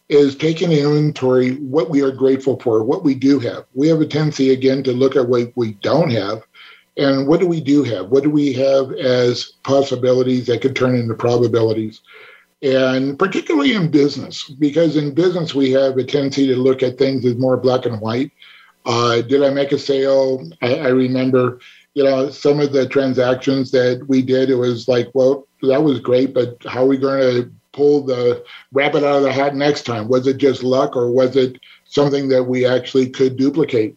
[0.08, 3.64] is taking an inventory what we are grateful for, what we do have.
[3.74, 6.42] We have a tendency again to look at what we don't have,
[6.96, 8.08] and what do we do have?
[8.08, 12.00] What do we have as possibilities that could turn into probabilities?
[12.62, 17.24] And particularly in business, because in business we have a tendency to look at things
[17.26, 18.32] as more black and white.
[18.86, 20.48] Uh, did I make a sale?
[20.62, 21.58] I, I remember
[21.96, 25.98] you know, some of the transactions that we did, it was like, well, that was
[25.98, 29.84] great, but how are we going to pull the rabbit out of the hat next
[29.84, 30.06] time?
[30.06, 33.96] Was it just luck or was it something that we actually could duplicate?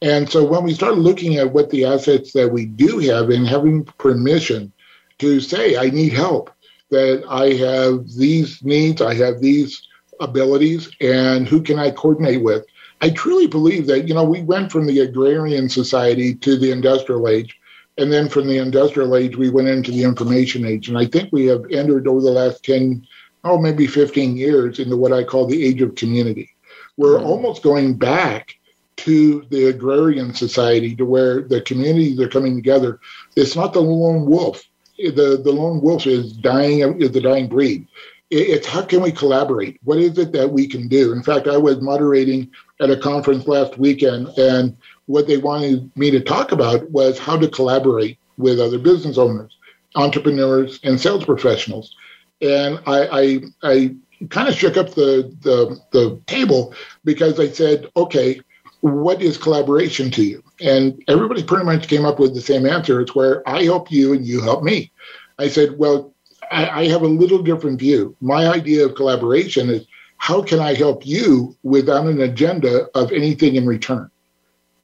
[0.00, 3.44] And so when we start looking at what the assets that we do have and
[3.44, 4.72] having permission
[5.18, 6.48] to say, I need help,
[6.90, 9.82] that I have these needs, I have these
[10.20, 12.64] abilities, and who can I coordinate with?
[13.02, 17.28] I truly believe that, you know, we went from the agrarian society to the industrial
[17.28, 17.58] age.
[17.98, 20.88] And then from the industrial age, we went into the information age.
[20.88, 23.04] And I think we have entered over the last 10,
[23.44, 26.48] oh, maybe 15 years into what I call the age of community.
[26.96, 27.26] We're mm-hmm.
[27.26, 28.54] almost going back
[28.98, 33.00] to the agrarian society to where the communities are coming together.
[33.34, 34.62] It's not the lone wolf.
[34.96, 37.88] The, the lone wolf is dying, is the dying breed.
[38.30, 39.78] It's how can we collaborate?
[39.84, 41.12] What is it that we can do?
[41.12, 42.50] In fact, I was moderating
[42.82, 47.36] at a conference last weekend, and what they wanted me to talk about was how
[47.36, 49.56] to collaborate with other business owners,
[49.94, 51.94] entrepreneurs, and sales professionals.
[52.40, 53.96] And I, I, I
[54.30, 58.40] kind of shook up the, the, the table because I said, okay,
[58.80, 60.42] what is collaboration to you?
[60.60, 63.00] And everybody pretty much came up with the same answer.
[63.00, 64.90] It's where I help you and you help me.
[65.38, 66.12] I said, well,
[66.50, 68.16] I, I have a little different view.
[68.20, 69.86] My idea of collaboration is
[70.22, 74.08] how can I help you without an agenda of anything in return?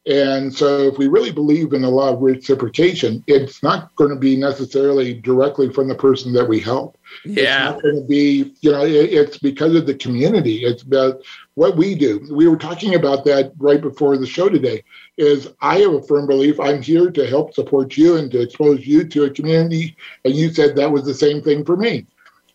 [0.05, 4.17] And so, if we really believe in the law of reciprocation, it's not going to
[4.17, 6.99] be necessarily directly from the person that we help.
[7.25, 7.37] Yeah.
[7.37, 10.65] It's not going to be, you know, it's because of the community.
[10.65, 11.23] It's about
[11.55, 12.27] what we do.
[12.33, 14.83] We were talking about that right before the show today.
[15.19, 18.85] Is I have a firm belief I'm here to help support you and to expose
[18.85, 19.97] you to a community.
[20.25, 22.07] And you said that was the same thing for me.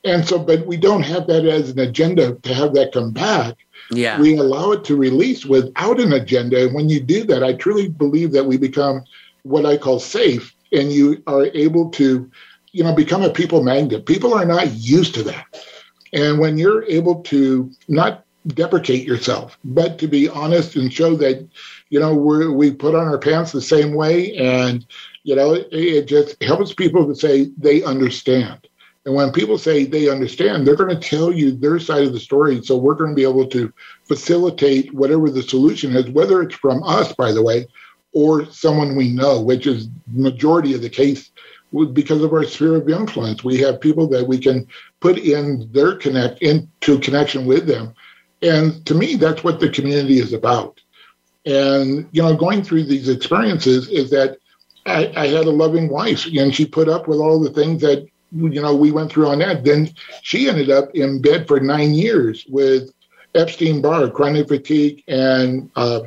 [0.04, 3.56] And so, but we don't have that as an agenda to have that come back.
[3.92, 4.20] Yeah.
[4.20, 6.66] We allow it to release without an agenda.
[6.66, 9.04] And when you do that, I truly believe that we become
[9.44, 12.30] what I call safe and you are able to,
[12.72, 14.06] you know, become a people magnet.
[14.06, 15.46] People are not used to that.
[16.12, 21.48] And when you're able to not deprecate yourself, but to be honest and show that,
[21.90, 24.86] you know, we we put on our pants the same way and,
[25.24, 28.68] you know, it, it just helps people to say they understand.
[29.06, 32.20] And when people say they understand, they're going to tell you their side of the
[32.20, 32.64] story.
[32.64, 33.74] So we're going to be able to
[34.08, 37.68] facilitate whatever the solution is, whether it's from us, by the way,
[38.14, 41.32] or someone we know, which is majority of the case
[41.94, 43.44] because of our sphere of influence.
[43.44, 44.68] We have people that we can
[45.02, 47.96] put in their connect into connection with them
[48.44, 50.82] And to me, that's what the community is about.
[51.46, 54.38] And, you know, going through these experiences is that
[54.86, 58.08] I, I had a loving wife and she put up with all the things that,
[58.36, 59.64] you know, we went through on that.
[59.64, 59.90] Then
[60.22, 62.92] she ended up in bed for nine years with
[63.36, 66.02] Epstein Barr, chronic fatigue, and uh,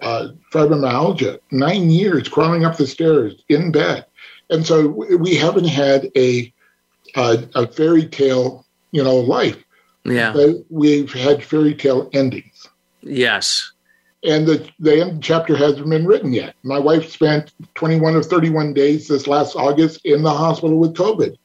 [0.00, 1.38] uh, fibromyalgia.
[1.50, 4.06] Nine years crawling up the stairs in bed.
[4.50, 6.52] And so we haven't had a,
[7.16, 9.62] a, a fairy tale, you know, life.
[10.04, 10.32] Yeah.
[10.32, 12.68] But we've had fairy tale endings.
[13.00, 13.72] Yes
[14.24, 16.56] and the, the end chapter hasn't been written yet.
[16.62, 21.36] My wife spent 21 or 31 days this last August in the hospital with COVID.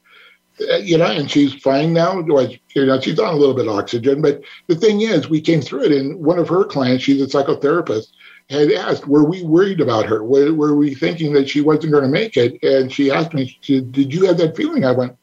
[0.68, 2.18] Uh, you know, and she's fine now.
[2.20, 5.60] You know, she's on a little bit of oxygen, but the thing is, we came
[5.60, 5.92] through it.
[5.92, 8.08] And one of her clients, she's a psychotherapist,
[8.50, 10.24] had asked, "Were we worried about her?
[10.24, 13.58] Were, were we thinking that she wasn't going to make it?" And she asked me,
[13.62, 15.16] "Did you have that feeling?" I went,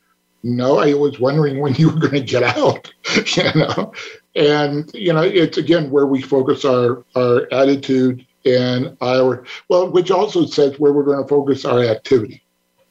[0.44, 2.92] "No, I was wondering when you were going to get out."
[3.36, 3.94] you know,
[4.38, 10.12] and you know it's again where we focus our our attitude and our well which
[10.12, 12.44] also says where we're going to focus our activity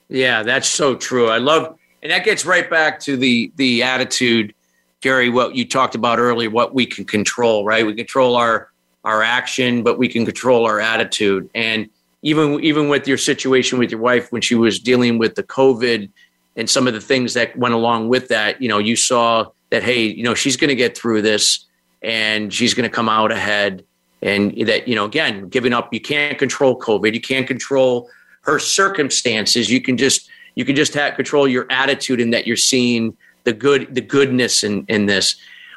[0.08, 4.54] yeah that's so true i love and that gets right back to the the attitude
[5.00, 7.84] gary what you talked about earlier what we can control right?
[7.84, 8.70] We control our
[9.02, 11.50] our action but we can control our attitude.
[11.52, 11.90] And
[12.22, 16.08] even even with your situation with your wife when she was dealing with the covid
[16.54, 19.82] and some of the things that went along with that you know you saw that
[19.82, 21.64] hey you know she's going to get through this
[22.02, 23.84] and she's going to come out ahead.
[24.22, 27.14] And that you know again giving up you can't control covid.
[27.14, 28.08] You can't control
[28.42, 29.68] her circumstances.
[29.68, 33.52] You can just you can just have control your attitude and that you're seeing the
[33.52, 35.36] good the goodness in in this.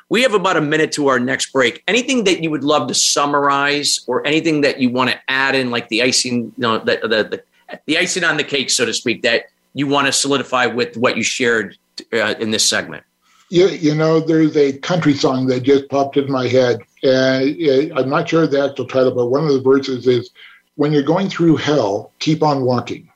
[0.10, 1.84] We have about a minute to our next break.
[1.88, 5.70] Anything that you would love to summarize or anything that you want to add in
[5.70, 7.44] like the icing you know the the, the,
[7.86, 11.16] the icing on the cake so to speak that you want to solidify with what
[11.16, 11.78] you shared
[12.14, 13.04] uh, in this segment?
[13.50, 18.10] You, you know, there's a country song that just popped in my head, and I'm
[18.10, 20.30] not sure the actual title, but one of the verses is,
[20.76, 23.09] "When you're going through hell, keep on walking."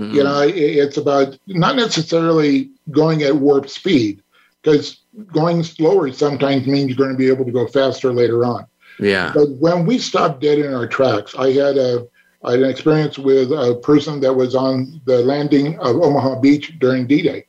[0.00, 0.14] Mm-hmm.
[0.14, 4.22] You know, it, it's about not necessarily going at warp speed,
[4.62, 5.00] because
[5.32, 8.66] going slower sometimes means you're going to be able to go faster later on.
[8.98, 9.32] Yeah.
[9.34, 12.06] But when we stop dead in our tracks, I had a
[12.42, 16.78] I had an experience with a person that was on the landing of Omaha Beach
[16.78, 17.44] during D-Day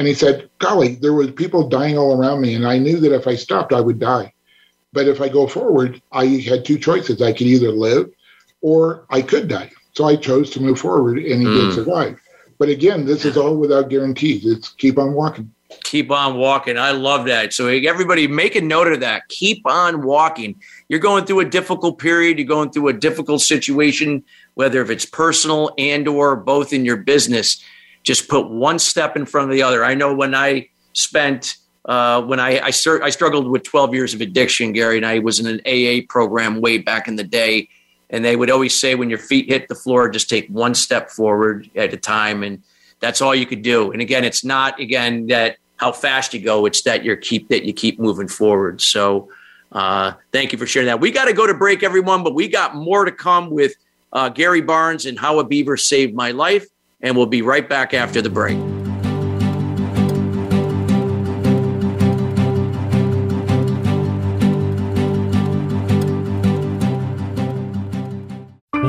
[0.00, 2.54] and he said, golly, there was people dying all around me.
[2.54, 4.32] And I knew that if I stopped, I would die.
[4.94, 7.20] But if I go forward, I had two choices.
[7.20, 8.10] I could either live
[8.62, 9.70] or I could die.
[9.92, 11.54] So I chose to move forward and he mm.
[11.54, 11.74] did hmm.
[11.74, 12.20] survive.
[12.58, 14.46] But again, this is all without guarantees.
[14.46, 15.52] It's keep on walking.
[15.84, 16.76] Keep on walking.
[16.76, 17.52] I love that.
[17.52, 19.28] So everybody make a note of that.
[19.28, 20.60] Keep on walking.
[20.88, 22.38] You're going through a difficult period.
[22.38, 24.24] You're going through a difficult situation,
[24.54, 27.62] whether if it's personal and or both in your business
[28.02, 29.84] just put one step in front of the other.
[29.84, 34.14] I know when I spent uh, when I I, sur- I, struggled with 12 years
[34.14, 37.68] of addiction, Gary, and I was in an AA program way back in the day,
[38.10, 41.10] and they would always say when your feet hit the floor, just take one step
[41.10, 42.62] forward at a time, and
[43.00, 43.92] that's all you could do.
[43.92, 47.64] And again, it's not again that how fast you go; it's that you keep that
[47.64, 48.80] you keep moving forward.
[48.80, 49.28] So.
[49.72, 50.98] Uh, thank you for sharing that.
[50.98, 53.72] We got to go to break, everyone, but we got more to come with
[54.12, 56.66] uh, Gary Barnes and how a beaver saved my life
[57.02, 58.58] and we'll be right back after the break.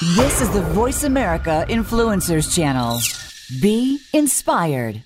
[0.00, 2.98] This is the Voice America Influencers Channel.
[3.60, 5.02] Be inspired.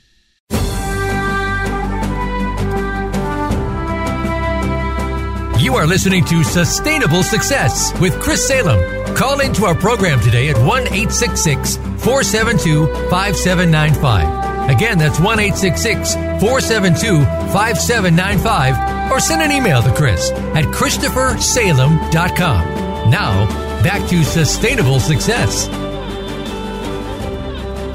[5.61, 9.17] You are listening to Sustainable Success with Chris Salem.
[9.17, 19.11] Call into our program today at 1 866 472 5795 Again, that's 1 472 5795
[19.11, 23.11] or send an email to Chris at ChristopherSalem.com.
[23.11, 25.69] Now, back to sustainable success.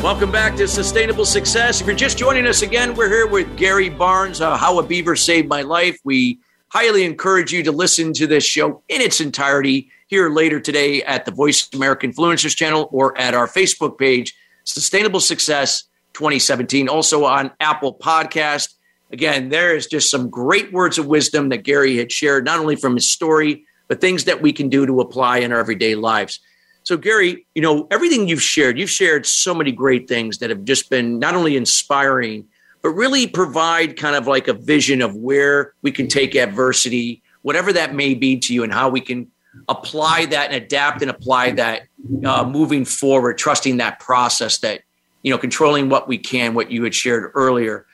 [0.03, 1.81] Welcome back to Sustainable Success.
[1.81, 5.15] If you're just joining us again, we're here with Gary Barnes, uh, How a Beaver
[5.15, 5.97] Saved My Life.
[6.03, 6.37] We
[6.67, 11.25] highly encourage you to listen to this show in its entirety here later today at
[11.25, 14.35] the Voice America Influencers channel or at our Facebook page,
[14.65, 16.87] Sustainable Success 2017.
[16.87, 18.75] Also on Apple Podcast.
[19.11, 22.75] Again, there is just some great words of wisdom that Gary had shared, not only
[22.75, 26.39] from his story, but things that we can do to apply in our everyday lives.
[26.83, 30.63] So, Gary, you know, everything you've shared, you've shared so many great things that have
[30.63, 32.47] just been not only inspiring,
[32.81, 37.73] but really provide kind of like a vision of where we can take adversity, whatever
[37.73, 39.27] that may be to you, and how we can
[39.67, 41.83] apply that and adapt and apply that
[42.23, 44.81] uh, moving forward, trusting that process that,
[45.23, 47.85] you know, controlling what we can, what you had shared earlier.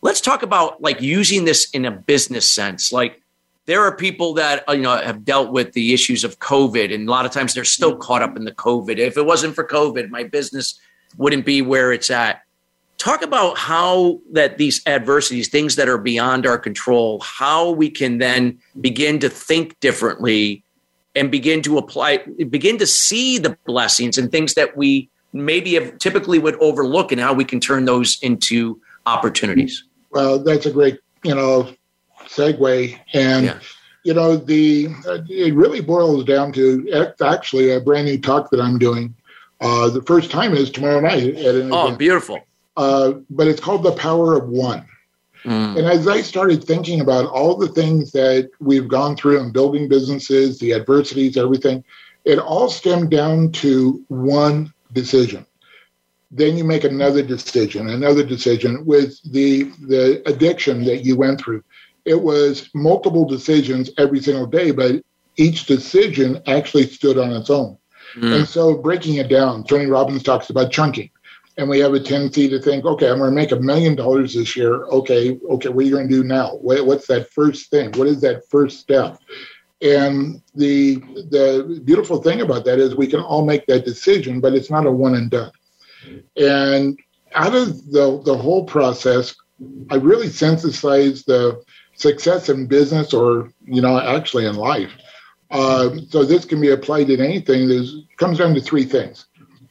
[0.00, 2.92] Let's talk about like using this in a business sense.
[2.92, 3.20] Like,
[3.68, 7.06] there are people that uh, you know have dealt with the issues of COVID, and
[7.06, 8.96] a lot of times they're still caught up in the COVID.
[8.96, 10.80] If it wasn't for COVID, my business
[11.18, 12.42] wouldn't be where it's at.
[12.96, 18.16] Talk about how that these adversities, things that are beyond our control, how we can
[18.16, 20.64] then begin to think differently
[21.14, 25.98] and begin to apply, begin to see the blessings and things that we maybe have
[25.98, 29.84] typically would overlook, and how we can turn those into opportunities.
[30.10, 31.68] Well, that's a great you know
[32.28, 32.98] segue.
[33.12, 33.58] And, yeah.
[34.04, 34.88] you know, the
[35.28, 39.14] it really boils down to actually a brand new talk that I'm doing.
[39.60, 41.34] Uh, the first time is tomorrow night.
[41.36, 41.98] At an oh, event.
[41.98, 42.40] beautiful.
[42.76, 44.86] Uh, but it's called The Power of One.
[45.44, 45.78] Mm.
[45.78, 49.88] And as I started thinking about all the things that we've gone through in building
[49.88, 51.84] businesses, the adversities, everything,
[52.24, 55.46] it all stemmed down to one decision.
[56.30, 61.64] Then you make another decision, another decision with the the addiction that you went through
[62.08, 65.02] it was multiple decisions every single day, but
[65.36, 67.76] each decision actually stood on its own.
[68.16, 68.38] Mm.
[68.38, 71.10] And so breaking it down, Tony Robbins talks about chunking.
[71.58, 74.34] And we have a tendency to think, okay, I'm going to make a million dollars
[74.34, 74.84] this year.
[74.86, 76.52] Okay, okay, what are you going to do now?
[76.62, 77.92] What, what's that first thing?
[77.92, 79.18] What is that first step?
[79.80, 80.96] And the
[81.30, 84.86] the beautiful thing about that is we can all make that decision, but it's not
[84.86, 85.52] a one and done.
[86.36, 86.98] And
[87.34, 89.36] out of the the whole process,
[89.90, 91.62] I really synthesized the
[91.98, 94.90] success in business or you know actually in life.
[95.50, 97.70] Uh, so this can be applied in anything.
[97.70, 97.86] It
[98.16, 99.26] comes down to three things.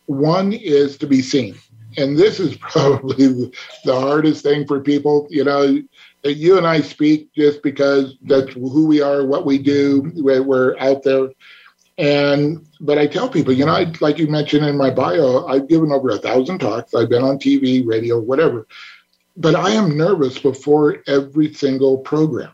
[0.05, 1.55] One is to be seen,
[1.97, 3.51] and this is probably
[3.85, 5.27] the hardest thing for people.
[5.29, 5.79] You know,
[6.23, 10.11] you and I speak just because that's who we are, what we do.
[10.15, 11.29] We're out there,
[11.97, 15.69] and but I tell people, you know, I, like you mentioned in my bio, I've
[15.69, 16.93] given over a thousand talks.
[16.93, 18.67] I've been on TV, radio, whatever
[19.37, 22.51] but I am nervous before every single program.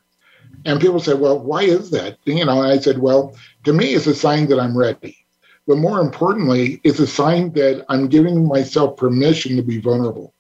[0.65, 2.17] And people say, well, why is that?
[2.25, 5.17] You know, I said, well, to me, it's a sign that I'm ready.
[5.65, 10.33] But more importantly, it's a sign that I'm giving myself permission to be vulnerable.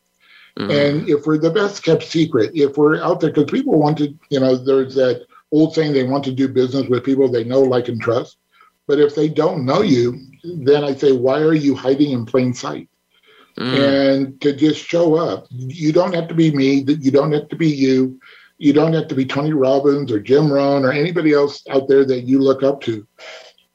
[0.57, 0.71] Mm-hmm.
[0.71, 4.13] And if we're the best kept secret, if we're out there, because people want to,
[4.29, 7.61] you know, there's that old saying they want to do business with people they know,
[7.61, 8.37] like, and trust.
[8.85, 12.53] But if they don't know you, then I say, why are you hiding in plain
[12.53, 12.89] sight?
[13.57, 14.15] Mm.
[14.15, 15.47] and to just show up.
[15.49, 16.85] You don't have to be me.
[16.87, 18.19] You don't have to be you.
[18.57, 22.05] You don't have to be Tony Robbins or Jim Rohn or anybody else out there
[22.05, 23.05] that you look up to.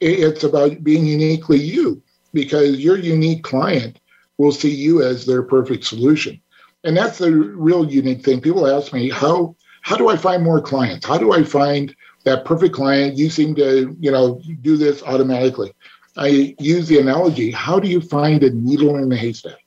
[0.00, 2.02] It's about being uniquely you
[2.32, 4.00] because your unique client
[4.38, 6.40] will see you as their perfect solution.
[6.84, 8.40] And that's the real unique thing.
[8.40, 11.06] People ask me, how how do I find more clients?
[11.06, 13.16] How do I find that perfect client?
[13.16, 15.72] You seem to, you know, do this automatically.
[16.16, 19.58] I use the analogy, how do you find a needle in a haystack?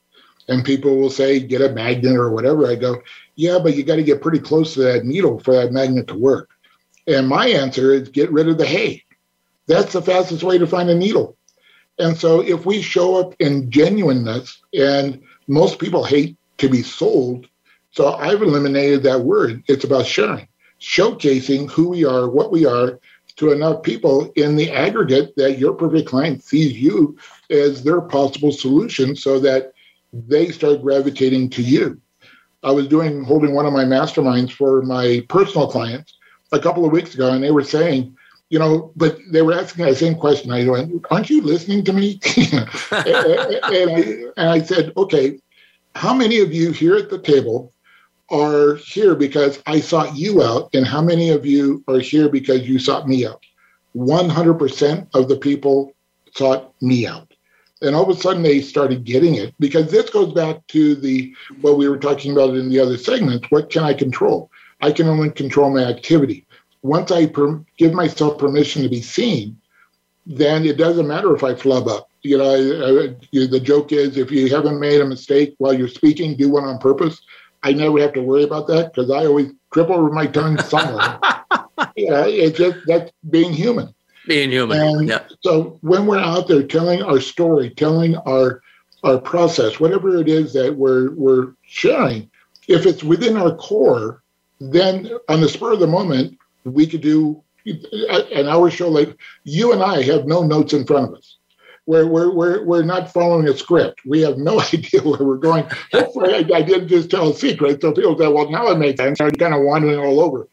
[0.48, 2.66] And people will say get a magnet or whatever.
[2.66, 3.02] I go
[3.36, 6.18] yeah but you got to get pretty close to that needle for that magnet to
[6.18, 6.50] work.
[7.06, 9.04] And my answer is get rid of the hay.
[9.66, 11.36] That's the fastest way to find a needle.
[11.98, 17.48] And so if we show up in genuineness and most people hate to be sold
[17.90, 19.62] so i've eliminated that word.
[19.68, 20.48] It's about sharing
[20.80, 22.98] showcasing who we are what we are
[23.36, 27.16] to enough people in the aggregate that your perfect client sees you
[27.50, 29.71] as their possible solution so that
[30.12, 32.00] they start gravitating to you.
[32.62, 36.14] I was doing holding one of my masterminds for my personal clients
[36.52, 38.16] a couple of weeks ago, and they were saying,
[38.50, 40.52] you know, but they were asking the same question.
[40.52, 42.20] I went, "Aren't you listening to me?"
[42.52, 45.40] and, I, and I said, "Okay,
[45.94, 47.72] how many of you here at the table
[48.30, 52.68] are here because I sought you out, and how many of you are here because
[52.68, 53.42] you sought me out?"
[53.94, 55.94] One hundred percent of the people
[56.34, 57.31] sought me out.
[57.82, 61.34] And all of a sudden they started getting it because this goes back to the
[61.60, 63.50] what we were talking about in the other segments.
[63.50, 64.50] What can I control?
[64.80, 66.46] I can only control my activity.
[66.82, 69.60] Once I per- give myself permission to be seen,
[70.26, 72.08] then it doesn't matter if I flub up.
[72.22, 75.88] You know, I, I, the joke is if you haven't made a mistake while you're
[75.88, 77.20] speaking, do one on purpose.
[77.64, 81.18] I never have to worry about that because I always trip over my tongue somewhere.
[81.96, 83.94] yeah, it's just that's being human.
[84.26, 84.80] Being human.
[84.80, 85.24] And yeah.
[85.40, 88.62] So when we're out there telling our story, telling our
[89.04, 92.30] our process, whatever it is that we're we're sharing,
[92.68, 94.22] if it's within our core,
[94.60, 99.72] then on the spur of the moment, we could do an hour show like you
[99.72, 101.38] and I have no notes in front of us.
[101.86, 104.02] We're, we're, we're, we're not following a script.
[104.06, 105.66] We have no idea where we're going.
[105.92, 107.80] Hopefully, I, I didn't just tell a secret.
[107.80, 109.20] So people say, well, now it makes sense.
[109.20, 110.48] I'm kind of wandering all over.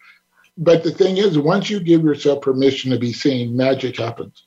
[0.60, 4.44] But the thing is, once you give yourself permission to be seen, magic happens.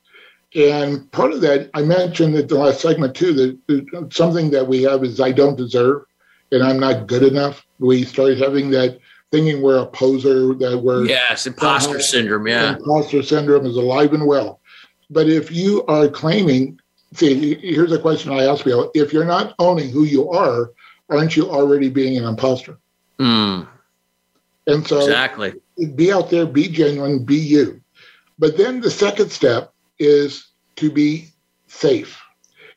[0.54, 3.32] And part of that, I mentioned at the last segment too,
[3.66, 6.04] that something that we have is I don't deserve
[6.52, 7.66] and I'm not good enough.
[7.78, 8.98] We started having that
[9.30, 11.06] thinking we're a poser, that we're.
[11.06, 12.46] Yes, imposter syndrome.
[12.46, 12.76] Yeah.
[12.76, 14.60] Imposter syndrome is alive and well.
[15.08, 16.78] But if you are claiming,
[17.14, 20.72] see, here's a question I ask people if you're not owning who you are,
[21.08, 22.76] aren't you already being an imposter?
[23.18, 23.66] Mm.
[24.66, 25.54] And so exactly
[25.86, 27.80] be out there, be genuine, be you.
[28.38, 31.28] But then the second step is to be
[31.66, 32.20] safe.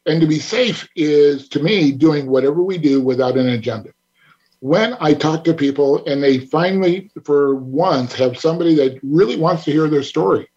[0.06, 3.92] And to be safe is, to me, doing whatever we do without an agenda.
[4.60, 9.66] When I talk to people and they finally, for once, have somebody that really wants
[9.66, 10.48] to hear their story,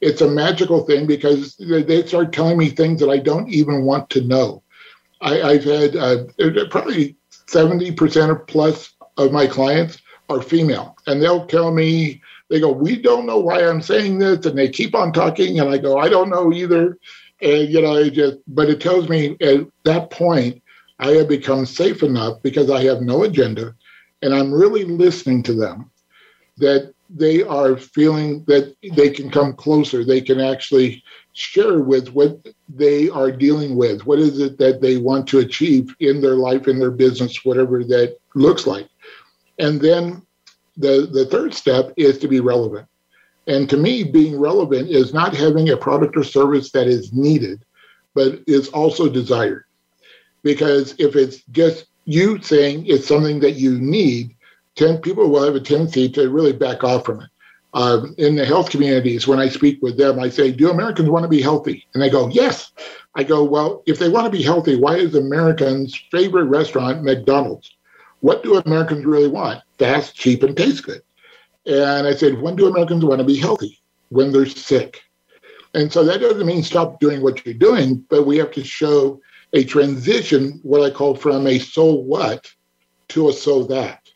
[0.00, 4.10] it's a magical thing because they start telling me things that I don't even want
[4.10, 4.62] to know.
[5.20, 6.24] I, have had uh,
[6.70, 10.96] probably 70% or plus of my clients are female.
[11.06, 14.46] And they'll tell me, they go, We don't know why I'm saying this.
[14.46, 15.60] And they keep on talking.
[15.60, 16.98] And I go, I don't know either.
[17.40, 20.62] And, you know, it just, but it tells me at that point,
[20.98, 23.74] I have become safe enough because I have no agenda
[24.22, 25.90] and I'm really listening to them
[26.58, 30.04] that they are feeling that they can come closer.
[30.04, 31.02] They can actually
[31.32, 34.06] share with what they are dealing with.
[34.06, 37.84] What is it that they want to achieve in their life, in their business, whatever
[37.84, 38.88] that looks like.
[39.62, 40.26] And then
[40.76, 42.88] the, the third step is to be relevant.
[43.46, 47.64] And to me, being relevant is not having a product or service that is needed,
[48.12, 49.64] but is also desired.
[50.42, 54.34] Because if it's just you saying it's something that you need,
[54.74, 57.28] ten people will have a tendency to really back off from it.
[57.74, 61.22] Uh, in the health communities, when I speak with them, I say, "Do Americans want
[61.22, 62.72] to be healthy?" And they go, "Yes."
[63.14, 67.70] I go, "Well, if they want to be healthy, why is Americans' favorite restaurant McDonald's?"
[68.22, 69.62] What do Americans really want?
[69.78, 71.02] Fast, cheap, and taste good.
[71.66, 73.80] And I said, when do Americans want to be healthy?
[74.10, 75.02] When they're sick.
[75.74, 79.20] And so that doesn't mean stop doing what you're doing, but we have to show
[79.54, 82.50] a transition, what I call from a so what
[83.08, 84.08] to a so that.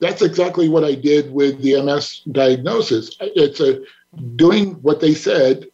[0.00, 3.16] That's exactly what I did with the MS diagnosis.
[3.20, 3.80] It's a
[4.36, 5.66] doing what they said,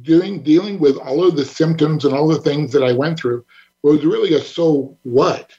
[0.00, 3.44] doing dealing with all of the symptoms and all the things that I went through
[3.82, 5.52] was really a so what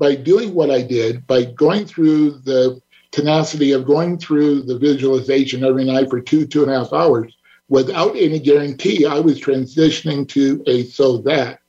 [0.00, 2.80] by doing what I did, by going through the
[3.12, 7.36] tenacity of going through the visualization every night for two, two and a half hours,
[7.68, 11.60] without any guarantee, I was transitioning to a so that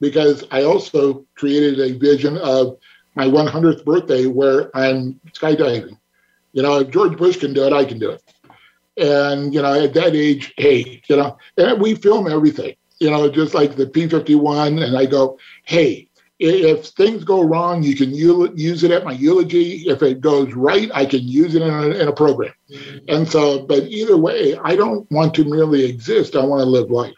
[0.00, 2.78] because I also created a vision of
[3.16, 5.98] my 100th birthday where I'm skydiving.
[6.52, 8.22] You know, if George Bush can do it, I can do it.
[8.96, 13.28] And, you know, at that age, hey, you know, and we film everything, you know,
[13.28, 14.78] just like the P 51.
[14.78, 16.09] And I go, hey,
[16.40, 19.84] if things go wrong, you can use it at my eulogy.
[19.86, 22.54] If it goes right, I can use it in a, in a program.
[22.70, 22.98] Mm-hmm.
[23.08, 26.36] And so, but either way, I don't want to merely exist.
[26.36, 27.14] I want to live life.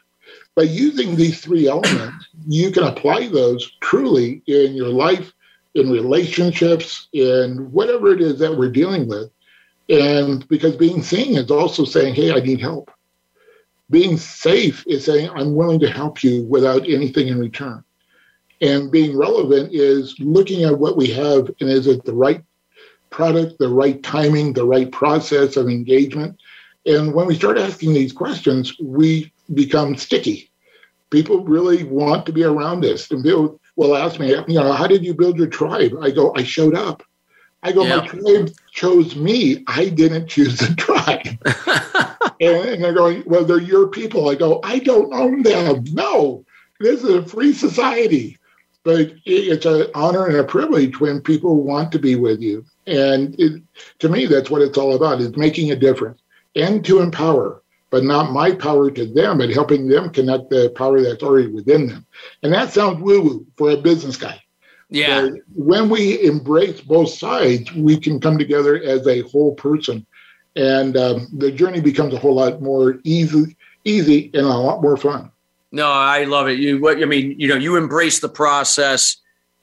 [0.57, 5.33] By using these three elements, you can apply those truly in your life,
[5.75, 9.31] in relationships, in whatever it is that we're dealing with.
[9.89, 12.91] And because being seen is also saying, hey, I need help.
[13.89, 17.85] Being safe is saying, I'm willing to help you without anything in return.
[18.63, 22.43] And being relevant is looking at what we have and is it the right
[23.11, 26.39] product, the right timing, the right process of engagement.
[26.87, 30.49] And when we start asking these questions, we become sticky.
[31.11, 33.11] People really want to be around this.
[33.11, 35.93] And people will ask me, you know, how did you build your tribe?
[36.01, 37.03] I go, I showed up.
[37.65, 39.65] I go, my tribe chose me.
[39.67, 41.27] I didn't choose the tribe.
[42.41, 44.31] and, and they're going, well, they're your people.
[44.31, 45.85] I go, I don't own them.
[45.93, 46.45] No,
[46.79, 48.39] this is a free society
[48.85, 52.65] but it's an honor and a privilege when people want to be with you.
[52.87, 53.63] And it,
[54.01, 56.21] to me, that's what it's all about: is making a difference
[56.55, 57.63] and to empower.
[57.93, 61.87] but not my power to them, but helping them connect the power that's already within
[61.87, 62.07] them.
[62.43, 64.43] And that sounds woo woo for a business guy.
[64.89, 65.29] Yeah.
[65.29, 70.07] But when we embrace both sides, we can come together as a whole person.
[70.57, 74.97] And um, the journey becomes a whole lot more easy, easy and a lot more
[74.97, 75.31] fun.
[75.73, 76.59] No, I love it.
[76.59, 79.17] You, what I mean, you know, you embrace the process,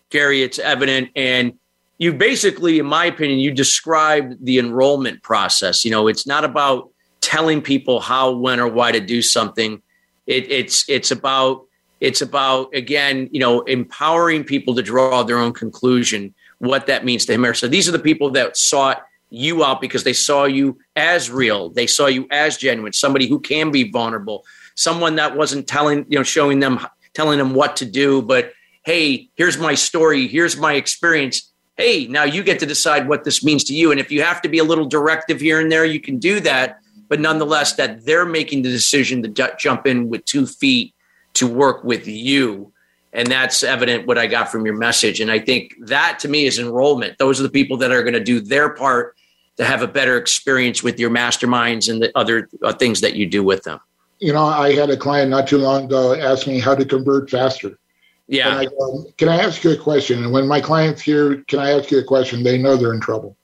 [0.10, 0.42] Gary.
[0.42, 1.54] It's evident, and
[2.00, 5.86] you basically, in my opinion, you described the enrollment process.
[5.86, 6.90] You know, it's not about
[7.22, 9.82] telling people how, when, or why to do something.
[10.26, 11.66] It, it's it's about
[12.00, 16.34] it's about again, you know, empowering people to draw their own conclusion.
[16.58, 17.54] What that means to him.
[17.54, 21.70] So these are the people that sought you out because they saw you as real.
[21.70, 24.44] They saw you as genuine, somebody who can be vulnerable,
[24.80, 26.80] someone that wasn't telling, you know, showing them,
[27.14, 28.54] telling them what to do, but
[28.86, 31.52] hey, here's my story, here's my experience.
[31.76, 33.92] Hey, now you get to decide what this means to you.
[33.92, 36.40] And if you have to be a little directive here and there, you can do
[36.40, 36.80] that.
[37.10, 40.94] But nonetheless, that they're making the decision to d- jump in with two feet
[41.34, 42.72] to work with you.
[43.12, 45.20] And that's evident what I got from your message.
[45.20, 47.18] And I think that to me is enrollment.
[47.18, 49.18] Those are the people that are going to do their part
[49.58, 53.26] to have a better experience with your masterminds and the other uh, things that you
[53.26, 53.82] do with them.
[54.20, 57.30] You know, I had a client not too long ago ask me how to convert
[57.30, 57.80] faster.
[58.28, 58.56] Yeah.
[58.56, 60.24] I go, can I ask you a question?
[60.24, 62.44] And when my clients hear, can I ask you a question?
[62.44, 63.36] They know they're in trouble.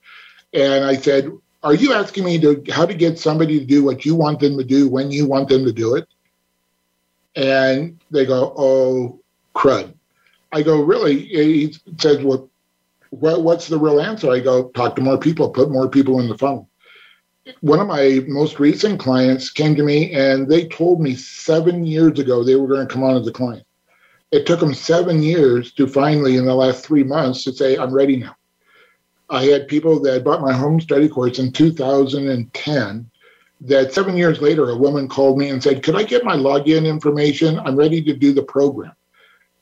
[0.52, 1.30] And I said,
[1.62, 4.56] are you asking me to how to get somebody to do what you want them
[4.56, 6.06] to do when you want them to do it?
[7.34, 9.20] And they go, oh,
[9.54, 9.92] crud.
[10.52, 11.18] I go, really?
[11.18, 12.48] He says, well,
[13.10, 14.30] what, what's the real answer?
[14.30, 16.68] I go, talk to more people, put more people in the funnel.
[17.60, 22.18] One of my most recent clients came to me and they told me seven years
[22.18, 23.64] ago they were going to come on as a client.
[24.32, 27.94] It took them seven years to finally, in the last three months, to say, I'm
[27.94, 28.34] ready now.
[29.30, 33.10] I had people that bought my home study course in 2010
[33.62, 36.86] that seven years later, a woman called me and said, Could I get my login
[36.86, 37.58] information?
[37.60, 38.92] I'm ready to do the program.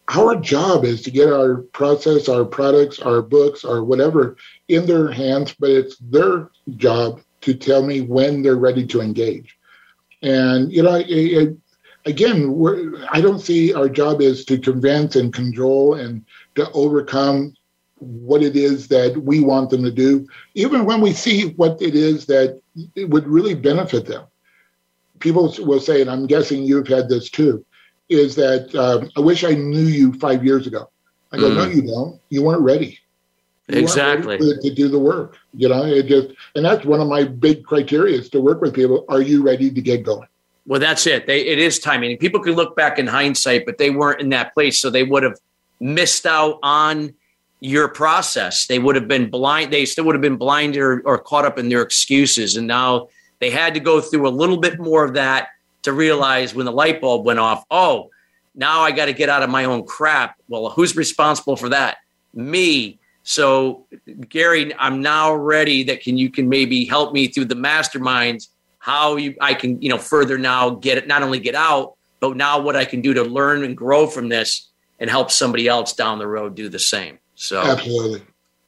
[0.09, 4.37] Our job is to get our process, our products, our books, or whatever
[4.69, 9.59] in their hands, but it's their job to tell me when they're ready to engage.
[10.23, 11.57] And, you know, it, it,
[12.07, 12.39] again,
[13.11, 16.25] I don't see our job is to convince and control and
[16.55, 17.55] to overcome
[17.99, 21.95] what it is that we want them to do, even when we see what it
[21.95, 22.61] is that
[22.95, 24.25] it would really benefit them.
[25.21, 27.65] People will say, and I'm guessing you've had this too,
[28.09, 30.91] is that um, I wish I knew you five years ago.
[31.33, 31.57] I go, mm.
[31.57, 32.21] no, you don't.
[32.31, 32.99] You weren't ready.
[33.69, 35.39] Exactly to, to, do the work.
[35.55, 38.75] You know, it just, and that's one of my big criteria is to work with
[38.75, 39.07] people.
[39.09, 40.29] Are you ready to get going?
[40.67, 41.27] Well, that's it.
[41.27, 42.17] They, it is timing.
[42.19, 45.23] People can look back in hindsight, but they weren't in that place, so they would
[45.23, 45.39] have
[45.81, 47.15] missed out on
[47.61, 48.67] your process.
[48.67, 49.73] They would have been blind.
[49.73, 52.57] They still would have been blinded or, or caught up in their excuses.
[52.57, 53.09] And now
[53.39, 55.49] they had to go through a little bit more of that
[55.83, 58.11] to realize when the light bulb went off, oh,
[58.55, 60.37] now I got to get out of my own crap.
[60.49, 61.99] Well, who's responsible for that?
[62.33, 62.99] Me.
[63.25, 63.87] So,
[64.29, 68.49] Gary, I'm now ready that can you can maybe help me through the masterminds
[68.85, 72.37] how you I can you know further now get it not only get out but
[72.37, 74.69] now what I can do to learn and grow from this
[74.99, 77.19] and help somebody else down the road do the same.
[77.35, 78.23] So absolutely.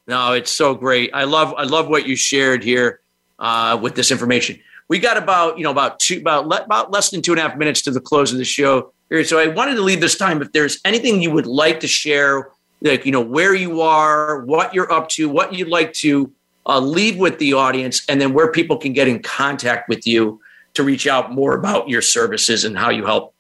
[0.07, 1.11] No, it's so great.
[1.13, 3.01] I love I love what you shared here
[3.39, 4.59] uh, with this information.
[4.89, 7.43] We got about you know about two about le- about less than two and a
[7.43, 9.23] half minutes to the close of the show here.
[9.23, 10.41] So I wanted to leave this time.
[10.41, 12.49] If there's anything you would like to share,
[12.81, 16.33] like you know where you are, what you're up to, what you'd like to
[16.67, 20.41] uh, leave with the audience, and then where people can get in contact with you
[20.75, 23.35] to reach out more about your services and how you help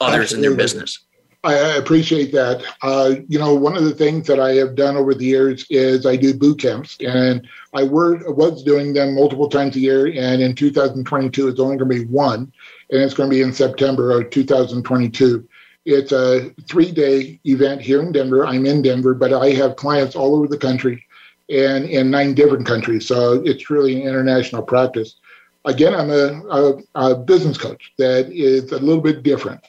[0.00, 0.46] others Absolutely.
[0.46, 0.98] in their business.
[1.42, 2.62] I appreciate that.
[2.82, 6.04] Uh, you know, one of the things that I have done over the years is
[6.04, 10.06] I do boot camps, and I were, was doing them multiple times a year.
[10.06, 12.52] And in 2022, it's only going to be one,
[12.90, 15.48] and it's going to be in September of 2022.
[15.84, 18.46] It's a three day event here in Denver.
[18.46, 21.06] I'm in Denver, but I have clients all over the country
[21.48, 23.06] and in nine different countries.
[23.06, 25.16] So it's really an international practice.
[25.64, 29.60] Again, I'm a, a, a business coach that is a little bit different.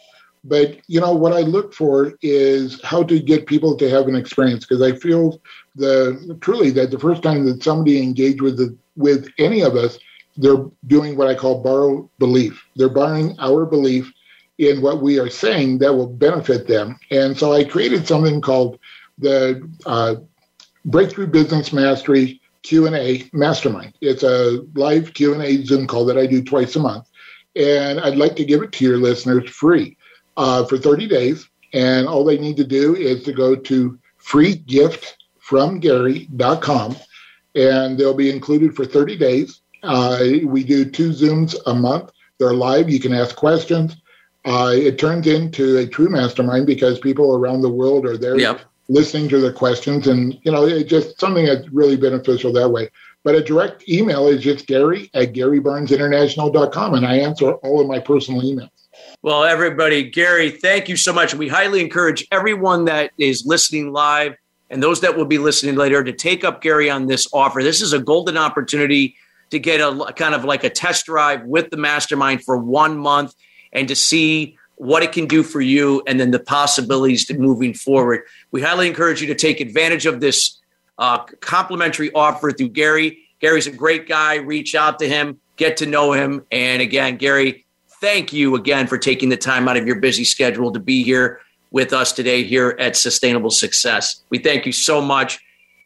[0.43, 4.15] But you know what I look for is how to get people to have an
[4.15, 5.39] experience because I feel
[5.75, 9.99] the truly that the first time that somebody engaged with the, with any of us,
[10.37, 12.63] they're doing what I call borrow belief.
[12.75, 14.11] They're borrowing our belief
[14.61, 16.97] in what we are saying that will benefit them.
[17.09, 18.77] And so I created something called
[19.17, 20.17] the uh,
[20.85, 23.95] Breakthrough Business Mastery Q&A Mastermind.
[24.01, 27.09] It's a live Q&A Zoom call that I do twice a month.
[27.55, 29.97] And I'd like to give it to your listeners free
[30.37, 31.49] uh, for 30 days.
[31.73, 36.95] And all they need to do is to go to freegiftfromgary.com
[37.55, 39.61] and they'll be included for 30 days.
[39.81, 42.11] Uh, we do two Zooms a month.
[42.37, 42.91] They're live.
[42.91, 43.97] You can ask questions.
[44.45, 48.61] Uh, it turns into a true mastermind because people around the world are there Yep.
[48.89, 52.89] listening to the questions, and you know, it's just something that's really beneficial that way.
[53.23, 57.99] But a direct email is just Gary at GaryBarnesInternational.com, and I answer all of my
[57.99, 58.69] personal emails.
[59.21, 61.35] Well, everybody, Gary, thank you so much.
[61.35, 64.35] We highly encourage everyone that is listening live
[64.71, 67.61] and those that will be listening later to take up Gary on this offer.
[67.61, 69.15] This is a golden opportunity
[69.51, 73.35] to get a kind of like a test drive with the mastermind for one month
[73.73, 77.73] and to see what it can do for you and then the possibilities to moving
[77.73, 78.21] forward.
[78.51, 80.59] We highly encourage you to take advantage of this
[80.97, 83.19] uh, complimentary offer through Gary.
[83.39, 84.35] Gary's a great guy.
[84.35, 86.45] Reach out to him, get to know him.
[86.51, 87.65] And again, Gary,
[88.01, 91.41] thank you again for taking the time out of your busy schedule to be here
[91.69, 94.23] with us today here at Sustainable Success.
[94.29, 95.39] We thank you so much.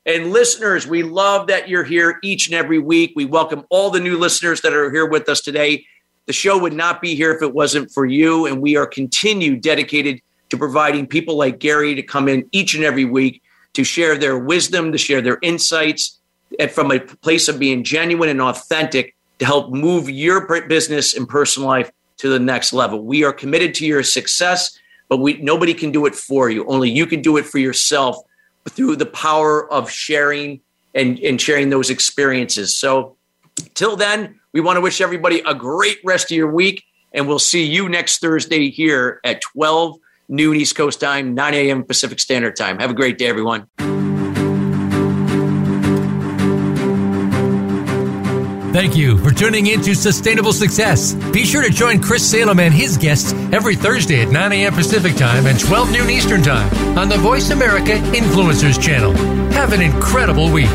[0.06, 3.14] And listeners, we love that you're here each and every week.
[3.16, 5.86] We welcome all the new listeners that are here with us today.
[6.26, 8.46] The show would not be here if it wasn't for you.
[8.46, 12.84] And we are continued dedicated to providing people like Gary to come in each and
[12.84, 13.42] every week
[13.74, 16.20] to share their wisdom, to share their insights,
[16.60, 21.28] and from a place of being genuine and authentic to help move your business and
[21.28, 23.04] personal life to the next level.
[23.04, 26.66] We are committed to your success, but we nobody can do it for you.
[26.68, 28.18] Only you can do it for yourself
[28.70, 30.62] through the power of sharing
[30.94, 32.74] and, and sharing those experiences.
[32.74, 33.18] So
[33.74, 37.40] till then, we want to wish everybody a great rest of your week, and we'll
[37.40, 39.98] see you next Thursday here at 12
[40.30, 41.84] noon East Coast time, 9 a.m.
[41.84, 42.80] Pacific Standard Time.
[42.80, 43.68] Have a great day, everyone.
[48.72, 51.16] Thank you for tuning in to Sustainable Success.
[51.34, 54.74] Be sure to join Chris Salem and his guests every Thursday at 9 a.m.
[54.74, 59.12] Pacific Time and 12 noon Eastern Time on the Voice America Influencers Channel.
[59.52, 60.72] Have an incredible week.